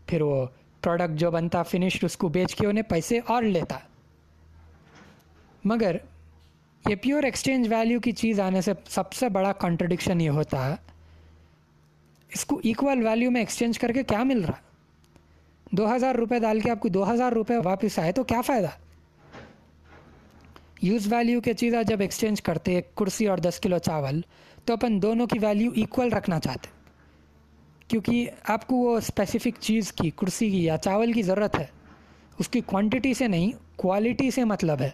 پھر 0.05 0.21
وہ 0.21 0.45
پروڈکٹ 0.81 1.19
جو 1.19 1.31
بنتا 1.31 1.63
فنشڈ 1.63 2.03
اس 2.03 2.17
کو 2.17 2.27
بیچ 2.27 2.55
کے 2.55 2.67
انہیں 2.67 2.89
پیسے 2.89 3.19
اور 3.27 3.43
لیتا۔ 3.43 3.77
مگر 5.65 5.95
یہ 6.87 6.95
پیور 6.95 7.23
ایکسچینج 7.23 7.73
ویلیو 7.73 7.99
کی 7.99 8.11
چیز 8.11 8.39
آنے 8.39 8.61
سے 8.61 8.71
سب 8.89 9.13
سے 9.13 9.29
بڑا 9.29 9.53
کانٹرڈکشن 9.53 10.21
یہ 10.21 10.29
ہوتا 10.29 10.69
ہے، 10.69 10.75
اس 12.33 12.45
کو 12.45 12.61
ایکول 12.63 13.07
ویلیو 13.07 13.31
میں 13.31 13.41
ایکسچینج 13.41 13.79
کر 13.79 13.91
کے 13.91 14.03
کیا 14.03 14.23
مل 14.23 14.41
رہا؟ 14.41 14.53
دو 15.71 15.95
ہزار 15.95 16.15
روپے 16.15 16.39
ڈال 16.39 16.59
کے 16.59 16.71
آپ 16.71 16.79
کو 16.79 16.87
دو 16.87 17.13
ہزار 17.13 17.31
روپے 17.31 17.53
واپس 17.63 17.99
آئے 17.99 18.11
تو 18.11 18.23
کیا 18.23 18.41
فائدہ؟ 18.41 18.67
یوز 20.81 21.13
ویلیو 21.13 21.41
کے 21.41 21.53
چیزیں 21.53 21.83
جب 21.83 21.99
ایکسچینج 21.99 22.41
کرتے، 22.41 22.75
ایک 22.75 22.95
کرسی 22.95 23.27
اور 23.27 23.37
دس 23.37 23.59
کلو 23.59 23.77
چاول، 23.77 24.21
تو 24.65 24.73
اپن 24.73 25.01
دونوں 25.01 25.27
کی 25.27 25.39
ویلیو 25.39 25.71
ایکول 25.75 26.11
رکھنا 26.11 26.39
چاہتے۔ 26.39 26.67
کیونکہ 27.87 28.29
آپ 28.43 28.67
کو 28.67 28.75
وہ 28.75 28.97
اسپیسیفک 28.97 29.59
چیز 29.59 29.91
کی، 29.91 30.09
کرسی 30.09 30.49
کی 30.49 30.63
یا 30.63 30.77
چاول 30.77 31.13
کی 31.13 31.21
ضرورت 31.21 31.59
ہے۔ 31.59 31.65
اس 32.39 32.49
کی 32.49 32.61
کوانٹٹی 32.61 33.13
سے 33.13 33.27
نہیں 33.27 33.51
کوالٹی 33.75 34.31
سے 34.31 34.43
مطلب 34.43 34.81
ہے۔ 34.81 34.89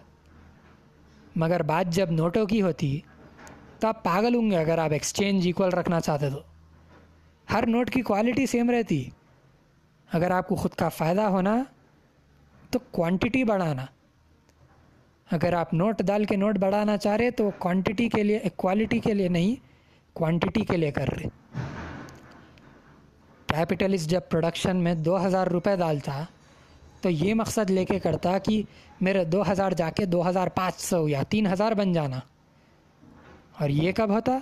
مگر 1.36 1.64
بات 1.64 1.94
جب 1.94 2.12
نوٹوں 2.12 2.46
کی 2.46 2.62
ہوتی 2.62 3.00
تو 3.80 3.88
آپ 3.88 4.04
پاگل 4.04 4.36
ہوں 4.36 4.52
گے 4.52 4.58
اگر 4.58 4.78
آپ 4.78 4.92
ایکسچینج 4.92 5.46
ایکول 5.46 5.70
رکھنا 5.70 6.00
چاہتے 6.00 6.30
تو۔ 6.30 6.40
ہر 7.54 7.64
نوٹ 7.68 7.90
کی 7.90 8.02
کوالٹی 8.02 8.46
سیم 8.46 8.70
رہتی۔ 8.70 9.10
اگر 10.14 10.32
آپ 10.32 10.48
کو 10.48 10.56
خود 10.56 10.72
کا 10.72 10.90
فائدہ 10.90 11.22
ہونا، 11.22 11.64
تو 12.72 12.80
کوانٹٹی 12.92 13.44
بڑھانا۔ 13.44 13.86
اگر 15.32 15.54
آپ 15.54 15.74
نوٹ 15.74 16.02
ڈال 16.02 16.26
کے 16.26 16.36
نوٹ 16.36 16.58
بڑھانا 16.58 16.98
چاہ 16.98 17.16
رہے، 17.16 17.32
تو 17.32 17.46
وہ 17.46 17.52
کوانٹٹی 17.58 18.10
کے 18.10 18.24
لیے 18.24 18.40
کوالٹی 18.56 19.00
کے 19.00 19.14
لیے 19.14 19.28
نہیں 19.28 19.56
کوانٹٹی 20.14 20.62
کے 20.62 20.78
لیے 20.78 20.92
کر 20.92 21.08
رہے۔ 21.08 21.60
کیپٹلسٹ 23.48 24.10
جب 24.10 24.22
پروڈکشن 24.30 24.78
میں 24.78 24.96
دو 24.96 25.26
ہزار 25.26 25.48
روپے 25.48 25.76
ڈالتا 25.76 26.24
تو 27.06 27.10
یہ 27.10 27.34
مقصد 27.34 27.70
لے 27.70 27.86
کے 27.86 28.00
کرتا 28.00 28.38
کہ 28.38 28.64
میرے 29.02 29.24
دو 29.24 29.52
ہزار 29.52 29.72
جا 29.72 29.90
کے 29.90 30.06
دو 30.06 30.30
ہزار 30.30 30.48
پانچ 30.48 30.76
سو 30.76 31.10
یا 31.10 31.24
تین 31.24 31.48
ہزار 31.48 31.72
بن 31.72 31.94
جانا۔ 31.94 32.20
اور 33.60 33.70
یہ 33.70 33.92
کب 33.92 34.10
ہوتا؟ 34.10 34.38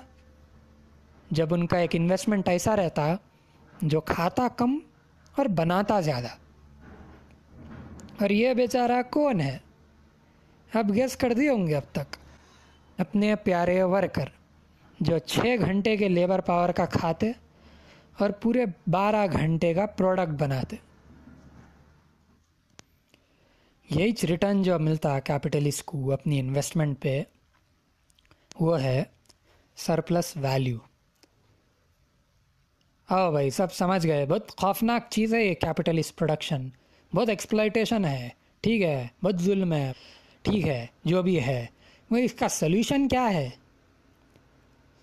جب 1.32 1.54
ان 1.54 1.68
کا 1.68 1.78
ایک 1.78 1.90
انویسٹمنٹ 1.94 2.48
ایسا 2.48 2.76
رہتا 2.76 3.16
جو 3.82 4.02
کھاتا 4.02 4.48
کم 4.58 4.78
اور 5.36 5.46
بناتا 5.46 6.00
زیادہ۔ 6.00 6.28
اور 8.22 8.30
یہ 8.30 8.54
بیچارہ 8.54 9.02
کون 9.10 9.42
ہے؟ 9.42 9.58
اب 10.74 10.94
گیس 10.94 11.16
کر 11.16 11.34
دیے 11.34 11.50
ہوں 11.50 11.68
گے 11.68 11.76
اب 11.76 11.84
تک۔ 11.92 12.16
اپنے 12.98 13.36
پیارے 13.36 13.84
ورکر 13.84 14.26
جو 15.00 15.18
چھ 15.18 15.40
گھنٹے 15.60 15.98
کے 15.98 16.10
لیبر 16.10 16.42
پاور 16.42 16.70
کا 16.70 16.86
کھاتے 16.86 17.32
اور 18.18 18.30
پورے 18.30 18.66
بارہ 18.88 19.26
گھنٹے 19.32 19.74
کا 19.74 19.86
پروڈکٹ 19.86 20.42
بناتے۔ 20.42 20.93
یہی 23.96 24.28
ریٹرن 24.28 24.64
جو 24.64 24.80
ملتا 24.80 25.20
کیپٹلسٹ 25.20 25.84
کو 25.84 26.14
اپنی 26.14 26.40
انویسٹمنٹ 26.40 27.02
پہ، 27.02 27.24
وہ 28.60 28.82
ہے 28.82 29.04
سرپلس 29.76 30.38
ویلیو 30.38 30.78
او 33.10 33.32
بھائی، 33.32 33.50
سب 33.50 33.74
سمجھ 33.74 34.08
گئے۔ 34.08 34.26
بہت 34.26 34.58
خوفناک 34.58 35.10
چیز 35.10 35.34
ہے 35.34 35.46
یہ 35.46 35.54
کیپٹلسٹ 35.54 36.16
پروڈکشن 36.16 36.70
بہت 37.16 37.30
ایکسپلائٹیشن 37.30 38.06
ہے۔ 38.06 38.30
ٹھیک 38.62 38.82
ہے، 38.82 39.08
بہت 39.24 39.42
ظلم 39.42 39.74
ہے۔ 39.74 39.92
ٹھیک 40.42 40.68
ہے، 40.68 40.86
جو 41.06 41.22
بھی 41.22 41.44
ہے۔ 41.44 41.66
وہ 42.12 42.18
اس 42.18 42.34
کا 42.34 42.48
سلیوشن 42.48 43.08
کیا 43.08 43.30
ہے؟ 43.34 43.50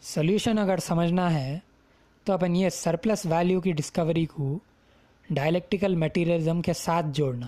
سلیوشن 0.03 0.59
اگر 0.59 0.79
سمجھنا 0.79 1.35
ہے 1.35 1.59
تو 2.25 2.33
اپن 2.33 2.57
یہ 2.57 2.69
سرپلس 2.69 3.27
ویلیو 3.27 3.61
کی 3.61 3.73
ڈسکوری 3.73 4.27
کو 4.27 4.59
ڈائلیکٹیکل 5.31 5.95
میٹیریلزم 5.95 6.63
کے 6.63 6.73
ساتھ 6.73 7.07
جوڑنا۔ 7.13 7.47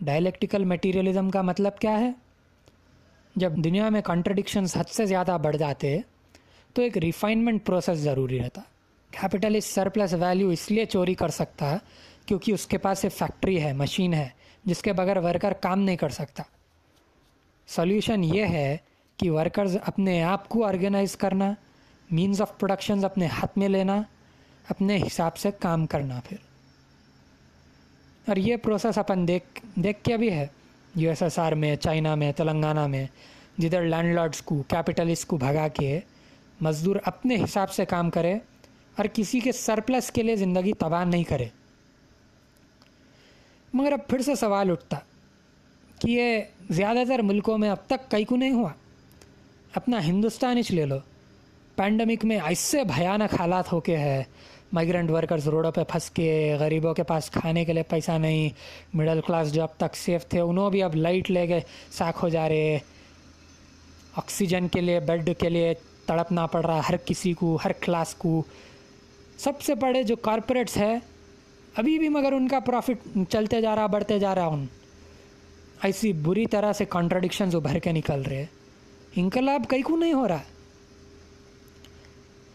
ڈائلیکٹیکل 0.00 0.64
میٹیریلزم 0.64 1.30
کا 1.30 1.42
مطلب 1.42 1.78
کیا 1.78 2.00
ہے؟ 2.00 2.12
جب 3.36 3.56
دنیا 3.56 3.88
میں 3.88 4.02
کنٹرڈکشنز 4.02 4.76
حد 4.76 4.90
سے 4.90 5.06
زیادہ 5.06 5.38
بڑھ 5.42 5.56
جاتے، 5.56 5.98
تو 6.74 6.82
ایک 6.82 6.98
ریفائنمنٹ 6.98 7.66
پروسیس 7.66 7.98
ضروری 7.98 8.42
رہتا۔ 8.42 8.60
کیپٹل 9.10 9.60
سرپلس 9.60 10.14
ویلیو 10.14 10.48
اس 10.48 10.70
لیے 10.70 10.84
چوری 10.84 11.14
کر 11.14 11.28
سکتا 11.28 11.76
کیونکہ 12.26 12.52
اس 12.52 12.66
کے 12.66 12.78
پاس 12.78 13.04
ایک 13.04 13.12
فیکٹری 13.12 13.62
ہے 13.62 13.72
مشین 13.72 14.14
ہے، 14.14 14.28
جس 14.64 14.82
کے 14.82 14.92
بغیر 14.92 15.16
ورکر 15.16 15.52
کام 15.52 15.80
نہیں 15.80 15.96
کر 15.96 16.08
سکتا۔ 16.08 16.42
سلیوشن 17.66 18.24
یہ 18.24 18.44
ہے 18.44 18.76
کہ 19.16 19.30
ورکرز 19.30 19.76
اپنے 19.86 20.22
آپ 20.22 20.48
کو 20.48 20.64
آرگنائز 20.64 21.16
کرنا 21.16 21.52
مینز 22.10 22.40
آف 22.40 22.58
پروڈکشنز 22.58 23.04
اپنے 23.04 23.26
ہاتھ 23.26 23.58
میں 23.58 23.68
لینا، 23.68 24.02
اپنے 24.68 24.96
حساب 24.96 25.36
سے 25.36 25.50
کام 25.60 25.86
کرنا 25.86 26.20
پھر۔ 26.28 26.51
اور 28.28 28.36
یہ 28.36 28.56
پروسیس 28.56 28.98
اپن 28.98 29.28
دیکھ 29.28 29.66
دیکھ 29.74 30.04
کے 30.04 30.16
بھی 30.16 30.32
ہے۔ 30.32 30.46
یو 30.94 31.08
ایس 31.08 31.22
ایس 31.22 31.38
آر 31.38 31.52
میں 31.52 31.76
چائنا 31.76 32.14
میں، 32.14 32.32
تلنگانہ 32.32 32.86
میں، 32.86 33.06
جدھر 33.58 33.82
لینڈ 33.82 34.14
لارڈس 34.14 34.42
کو 34.42 34.62
کیپٹلسٹ 34.62 35.26
کو 35.26 35.36
بھگا 35.36 35.68
کے 35.68 36.00
مزدور 36.60 36.96
اپنے 37.04 37.36
حساب 37.44 37.70
سے 37.70 37.84
کام 37.84 38.10
کرے 38.10 38.34
اور 38.96 39.04
کسی 39.12 39.40
کے 39.40 39.52
سرپلس 39.52 40.10
کے 40.10 40.22
لیے 40.22 40.36
زندگی 40.36 40.72
تباہ 40.72 41.04
نہیں 41.04 41.24
کرے۔ 41.24 41.44
مگر 43.74 43.92
اب 43.92 44.06
پھر 44.06 44.22
سے 44.22 44.34
سوال 44.34 44.70
اٹھتا 44.70 44.96
کہ 45.98 46.10
یہ 46.10 46.40
زیادہ 46.70 46.98
تر 47.08 47.18
ملکوں 47.18 47.58
میں 47.58 47.70
اب 47.70 47.76
تک 47.86 48.10
کئی 48.10 48.24
کو 48.24 48.36
نہیں 48.36 48.50
ہوا؟ 48.50 48.72
اپنا 49.74 50.04
ہندوستان 50.04 50.58
ہی 50.58 50.74
لے 50.74 50.86
لو۔ 50.86 50.96
پینڈمک 51.76 52.24
میں 52.24 52.38
ایسے 52.44 52.84
بھیانک 52.84 53.34
حالات 53.40 53.72
ہو 53.72 53.80
کے 53.80 53.96
ہے 53.96 54.24
مائگرنٹ 54.72 55.10
ورکرز 55.10 55.48
روڈوں 55.48 55.70
پہ 55.72 55.82
پھنس 55.84 56.10
کے 56.10 56.56
غریبوں 56.60 56.92
کے 56.94 57.02
پاس 57.02 57.30
کھانے 57.30 57.64
کے 57.64 57.72
لیے 57.72 57.82
پیسہ 57.82 58.12
نہیں 58.18 58.48
مڈل 58.96 59.20
کلاس 59.26 59.52
جو 59.52 59.62
اب 59.62 59.76
تک 59.76 59.96
سیف 59.96 60.26
تھے 60.28 60.40
انہوں 60.40 60.70
بھی 60.70 60.82
اب 60.82 60.94
لائٹ 60.96 61.30
لے 61.30 61.46
کے 61.46 61.58
ساکھ 61.92 62.22
ہو 62.24 62.28
جا 62.28 62.48
رہے 62.48 62.78
آکسیجن 64.16 64.68
کے 64.68 64.80
لیے 64.80 65.00
بیڈ 65.00 65.30
کے 65.38 65.48
لیے 65.48 65.72
تڑپنا 66.06 66.46
پڑ 66.46 66.64
رہا 66.66 66.80
ہر 66.88 66.96
کسی 67.04 67.32
کو 67.32 67.56
ہر 67.64 67.72
کلاس 67.80 68.14
کو 68.14 68.42
سب 69.38 69.60
سے 69.60 69.74
بڑے 69.74 70.02
جو 70.02 70.16
کارپوریٹس 70.16 70.76
ہے 70.76 70.94
ابھی 71.76 71.98
بھی 71.98 72.08
مگر 72.08 72.32
ان 72.32 72.48
کا 72.48 72.58
پروفٹ 72.60 73.06
چلتے 73.28 73.60
جا 73.60 73.74
رہا 73.76 73.86
بڑھتے 73.86 74.18
جا 74.18 74.34
رہا 74.34 74.46
ان 74.46 74.64
ایسی 75.82 76.12
بری 76.22 76.46
طرح 76.46 76.72
سے 76.72 76.84
کانٹرڈکشنز 76.84 77.54
ابھر 77.56 77.78
کے 77.78 77.92
نکل 77.92 78.22
رہے 78.22 78.44
انقلاب 79.16 79.62
کئی 79.68 79.82
کو 79.82 79.96
نہیں 79.96 80.12
ہو 80.12 80.26
رہا 80.28 80.42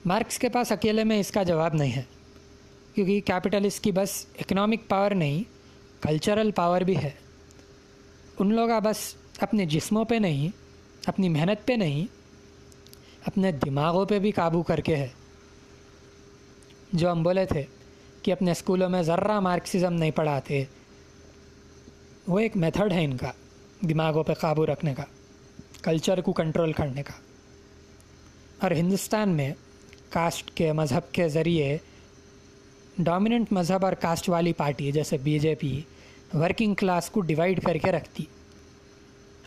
مارکس 0.07 0.39
کے 0.39 0.49
پاس 0.49 0.71
اکیلے 0.71 1.03
میں 1.03 1.19
اس 1.19 1.31
کا 1.31 1.43
جواب 1.43 1.73
نہیں 1.73 1.91
ہے، 1.91 2.03
کیونکہ 2.95 3.21
کیپٹلسٹ 3.21 3.83
کی 3.83 3.91
بس 3.91 4.25
اکنامک 4.39 4.87
پاور 4.87 5.11
نہیں 5.11 5.43
کلچرل 6.01 6.51
پاور 6.51 6.81
بھی 6.81 6.97
ہے۔ 6.97 7.09
ان 8.39 8.53
لوگ 8.53 8.69
بس 8.83 9.15
اپنے 9.39 9.65
جسموں 9.65 10.05
پہ 10.05 10.15
نہیں، 10.15 10.49
اپنی 11.05 11.29
محنت 11.29 11.67
پہ 11.67 11.73
نہیں، 11.73 12.05
اپنے 13.25 13.51
دماغوں 13.51 14.05
پہ 14.05 14.19
بھی 14.19 14.31
قابو 14.31 14.63
کر 14.63 14.79
کے 14.79 14.95
ہے۔ 14.95 15.07
جو 16.93 17.11
ہم 17.11 17.23
بولے 17.23 17.45
تھے 17.45 17.63
کہ 18.21 18.31
اپنے 18.31 18.51
اسکولوں 18.51 18.89
میں 18.89 19.01
ذرہ 19.01 19.39
مارکسزم 19.39 19.93
نہیں 19.93 20.11
پڑھاتے، 20.11 20.63
وہ 22.27 22.39
ایک 22.39 22.57
میتھڈ 22.57 22.91
ہے 22.91 23.05
ان 23.05 23.17
کا، 23.17 23.31
دماغوں 23.81 24.23
پہ 24.23 24.33
قابو 24.33 24.65
رکھنے 24.65 24.93
کا 24.95 25.03
کلچر 25.81 26.21
کو 26.21 26.33
کنٹرول 26.33 26.73
کرنے 26.73 27.03
کا۔ 27.03 27.13
اور 28.59 28.71
ہندوستان 28.71 29.29
میں 29.29 29.53
کاسٹ 30.09 30.51
کے 30.51 30.71
مذہب 30.73 31.11
کے 31.11 31.27
ذریعے 31.27 31.77
ڈومیننٹ 32.97 33.51
مذہب 33.51 33.85
اور 33.85 33.93
کاسٹ 33.93 34.29
والی 34.29 34.53
پارٹی 34.53 34.91
جیسے 34.91 35.17
B 35.17 35.39
J 35.39 35.55
P 35.55 35.81
working 36.33 36.73
class 36.73 37.09
کو 37.09 37.21
ڈیوائڈ 37.21 37.63
کر 37.63 37.77
کے 37.77 37.91
رکھتی۔ 37.91 38.23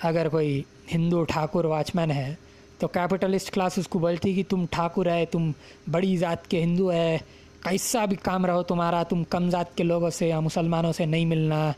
اگر 0.03 0.29
کوئی 0.29 0.63
ہندو 0.95 1.25
ٹھاکر 1.25 1.65
واچ 1.65 1.95
مین 1.95 2.11
ہے، 2.11 2.35
تو 2.79 2.89
کیپٹلسٹ 2.89 3.51
کلاس 3.51 3.79
اس 3.79 3.89
کو 3.89 3.99
بولتی 3.99 4.35
کہ 4.35 4.43
تم 4.49 4.65
ٹھاکر 4.71 5.11
ہے، 5.11 5.27
تم 5.27 5.51
بڑی 5.91 6.17
ذات 6.17 6.49
کے 6.49 6.63
ہندو 6.63 6.93
ہے 6.93 7.19
کیسا 7.63 8.05
بھی 8.05 8.17
کام 8.17 8.47
رہو 8.47 8.63
تمہارا، 8.63 9.03
تم 9.03 9.25
کم 9.25 9.51
ذات 9.51 9.77
کے 9.77 9.85
لوگوں 9.85 10.11
سے 10.11 10.29
یا 10.29 10.41
مسلمانوں 10.41 10.93
سے 10.93 11.05
نہیں 11.05 11.25
ملنا۔ 11.25 11.73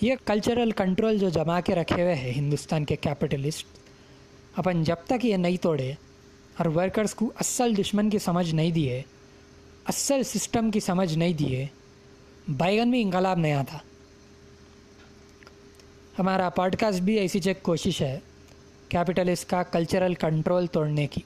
یہ 0.00 0.14
کلچرل 0.24 0.70
کنٹرول 0.70 1.18
جو 1.18 1.28
جما 1.28 1.60
کے 1.60 1.74
رکھے 1.74 2.02
ہوئے 2.02 2.14
ہیں 2.14 2.32
ہندوستان 2.36 2.84
کے 2.84 2.96
کیپٹلسٹ 2.96 3.66
اپن 4.56 4.82
جب 4.84 4.96
تک 5.06 5.24
یہ 5.24 5.36
نہیں 5.36 5.56
توڑے 5.56 5.92
اور 6.56 6.66
ورکرز 6.66 7.14
کو 7.14 7.32
اصل 7.40 7.76
دشمن 7.76 8.10
کی 8.10 8.18
سمجھ 8.18 8.54
نہیں 8.54 8.70
دیے 8.70 9.02
اصل 9.84 10.22
سسٹم 10.22 10.70
کی 10.70 10.80
سمجھ 10.80 11.14
نہیں 11.14 11.32
دیے 11.32 11.66
بیگن 12.48 12.90
میں 12.90 13.02
انقلاب 13.02 13.38
نہیں 13.38 13.52
آتا 13.52 13.78
ہمارا 16.18 16.48
پوڈ 16.50 16.76
کاسٹ 16.76 17.00
بھی 17.00 17.18
ایسی 17.18 17.40
چیک 17.40 17.62
کوشش 17.62 18.02
ہے۔ 18.02 18.18
کیپٹلسٹ 18.88 19.50
کا 19.50 19.62
کلچرل 19.62 20.14
کنٹرول 20.14 20.66
توڑنے 20.66 21.06
کی۔ 21.06 21.20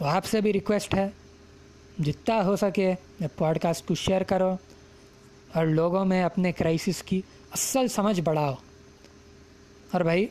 وہ 0.00 0.06
آپ 0.06 0.24
سے 0.24 0.40
بھی 0.40 0.52
ریکویسٹ 0.52 0.94
ہے۔ 0.94 1.08
جتنا 1.98 2.44
ہو 2.44 2.56
سکے 2.56 2.94
پوڈ 3.36 3.58
کاسٹ 3.58 3.86
کو 3.86 3.94
شیئر 3.94 4.22
کرو 4.22 4.56
اور 5.52 5.66
لوگوں 5.66 6.04
میں 6.04 6.22
اپنے 6.24 6.52
کرائسس 6.52 7.02
کی 7.02 7.20
اصل 7.50 7.88
سمجھ 7.88 8.20
بڑھاؤ۔ 8.20 8.54
اور 9.90 10.00
بھائی 10.00 10.26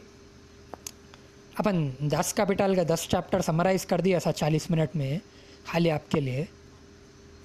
اپن 1.62 1.90
دس 2.00 2.34
کیپٹل 2.34 2.76
کا 2.76 2.84
دس 2.94 3.08
چیپٹر 3.10 3.42
سمرائز 3.42 3.86
کر 3.86 4.02
دیا 4.02 4.16
ایسا 4.16 4.32
چالیس 4.32 4.70
منٹ 4.70 4.96
میں 4.96 5.20
خالی 5.66 5.92
آپ 5.92 6.12
کے 6.12 6.20
لیے۔ 6.20 6.46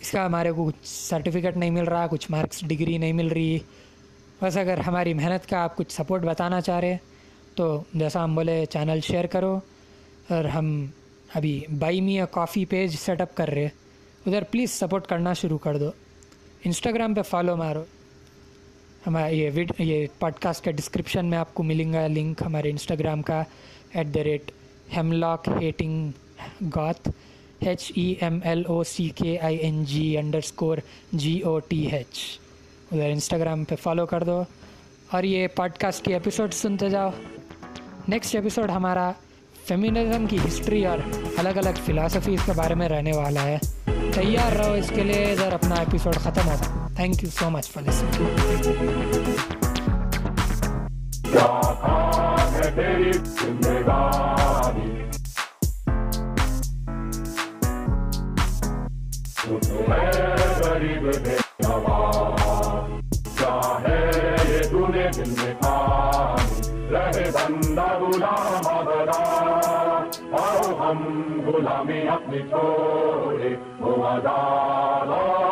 اس 0.01 0.11
کا 0.11 0.27
ہمارے 0.27 0.53
کو 0.53 0.65
کچھ 0.65 0.75
سرٹیفکیٹ 0.85 1.57
نہیں 1.57 1.71
مل 1.71 1.85
رہا، 1.85 2.07
کچھ 2.07 2.31
مارکس 2.31 2.61
ڈگری 2.61 2.99
نہیں 2.99 3.13
مل 3.13 3.29
رہی۔ 3.29 3.59
بس 4.43 4.57
اگر 4.57 4.79
ہماری 4.79 5.15
محنت 5.15 5.51
کا 5.51 5.59
آپ 5.59 5.77
کچھ 5.77 5.93
سپورٹ 5.93 6.23
بتانا 6.23 6.61
چاہ 6.61 6.81
رہے 6.81 6.97
تو 7.55 7.83
جیسا 7.95 8.25
ہم 8.25 8.35
بولے 8.35 8.65
چینل 8.71 9.01
شیئر 9.01 9.27
کرو۔ 9.27 9.61
اور 10.31 10.45
ہم 10.45 10.87
ابھی 11.35 11.65
buy 11.79 12.01
me 12.01 12.19
coffee 12.31 12.65
page 12.65 12.97
set 12.97 13.21
up 13.21 13.37
کر 13.37 13.49
رہے۔ 13.49 13.69
ادھر 14.27 14.43
پلیز 14.43 14.71
سپورٹ 14.71 15.07
کرنا 15.07 15.33
شروع 15.33 15.59
کر 15.59 15.79
دو۔ 15.79 15.91
انسٹاگرام 16.65 17.15
پہ 17.15 17.23
فالو 17.23 17.57
مارو۔ 17.57 17.85
ہمارا 19.07 19.27
یہ 19.27 19.51
ویڈ 19.55 19.73
یہ 19.79 20.07
پوڈ 20.19 20.33
کاسٹ 20.41 20.65
کے 20.65 20.73
ڈسکرپشن 20.73 21.27
میں 21.27 21.39
آپ 21.39 21.55
کو 21.55 21.63
ملیں 21.63 21.93
گا 21.93 22.07
لنک 22.07 22.43
ہمارے 22.47 22.71
انسٹاگرام 22.71 23.23
کا۔ 23.23 23.43
At 23.97 24.15
the 24.15 24.25
rate 24.25 24.51
hem 24.97 25.13
lock 25.13 25.49
hating 25.61 26.11
goth 26.75 27.09
H 27.61 27.91
E 27.95 28.13
M 28.21 28.39
L 28.45 28.63
O 28.67 28.83
C 28.85 29.09
K 29.17 29.39
I 29.41 29.57
N 29.59 29.83
G 29.85 30.17
underscore 30.39 30.79
G 31.15 31.39
O 31.41 31.59
T 31.69 31.85
H 31.87 32.19
ادھر 32.93 33.09
انسٹاگرام 33.11 33.65
پہ 33.65 33.75
فالو 33.83 34.07
کر 34.07 34.23
دو 34.23 34.43
اور 35.11 35.23
یہ 35.25 35.47
پوڈ 35.55 35.79
کاسٹ 35.79 36.05
کی 36.05 36.13
ایپیسوڈ 36.13 36.55
سنتے 36.55 36.91
جاؤ 36.91 37.11
نیکسٹ 38.09 38.35
ایپیسوڈ 38.35 38.71
ہمارا 38.71 39.11
فیمینزم 39.67 40.27
کی 40.27 40.39
ہسٹری 40.47 40.85
اور 40.87 40.99
الگ 41.37 41.57
الگ 41.57 41.81
فلاسفیز 41.85 42.41
کے 42.47 42.53
بارے 42.57 42.75
میں 42.75 42.89
رہنے 42.89 43.13
والا 43.13 43.43
ہے 43.43 43.59
تیار 44.13 44.57
رہو 44.57 44.73
اس 44.73 44.93
کے 44.95 45.05
لیے 45.05 45.25
ادھر 45.33 45.53
اپنا 45.53 45.75
ایپیسوڈ 45.75 46.17
ختم 46.17 46.49
ہوتا 46.49 46.87
thank 46.97 47.25
you 47.25 47.31
so 47.31 47.51
much 47.51 47.71
for 47.71 47.83
رہے 66.91 67.31
بندہ 67.35 67.87
غلام 68.01 68.67
آبدا 68.69 69.23
آؤ 70.39 70.75
ہم 70.81 71.41
غلامی 71.47 72.01
اپنی 72.09 72.43
چھوڑے 72.51 73.55
وہ 73.81 74.05
آزاد 74.07 75.46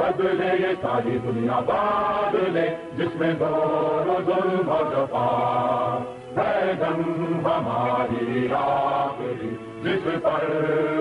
بدلے 0.00 0.56
یہ 0.60 0.74
ساری 0.80 1.18
دنیا 1.18 1.60
بادلے 1.60 2.76
جس 2.96 3.16
میں 3.16 3.34
دور 3.34 4.22
ظلم 4.26 4.68
و 4.68 4.90
جفا۔ 4.90 5.98
ہے 6.36 6.72
جن 6.78 7.40
ہماری 7.44 8.48
آخری 8.52 9.56
جس 9.82 10.22
پر 10.22 10.44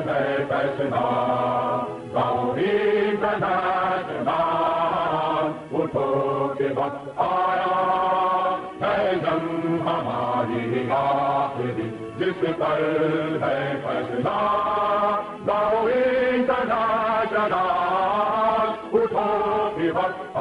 ہے 0.08 0.46
فیصلہ۔ 0.50 1.06
گاؤں 2.14 2.58
ہی 2.58 3.16
بنا 3.22 3.56
اٹھو 5.74 6.48
کے 6.58 6.68
وقت 6.76 7.10
آیا۔ 7.16 8.56
ہے 8.82 9.12
جن 9.16 9.78
ہماری 9.86 10.92
آخری 10.92 11.90
جس 12.18 12.46
پر 12.58 12.82
ہے 13.42 13.76
فیصلہ۔ 13.84 14.38
گاؤں 15.48 15.90
ہی 15.90 16.38
بنا 16.48 16.86
اٹھو 19.20 19.70
کے 19.76 19.92
وقت 19.92 20.38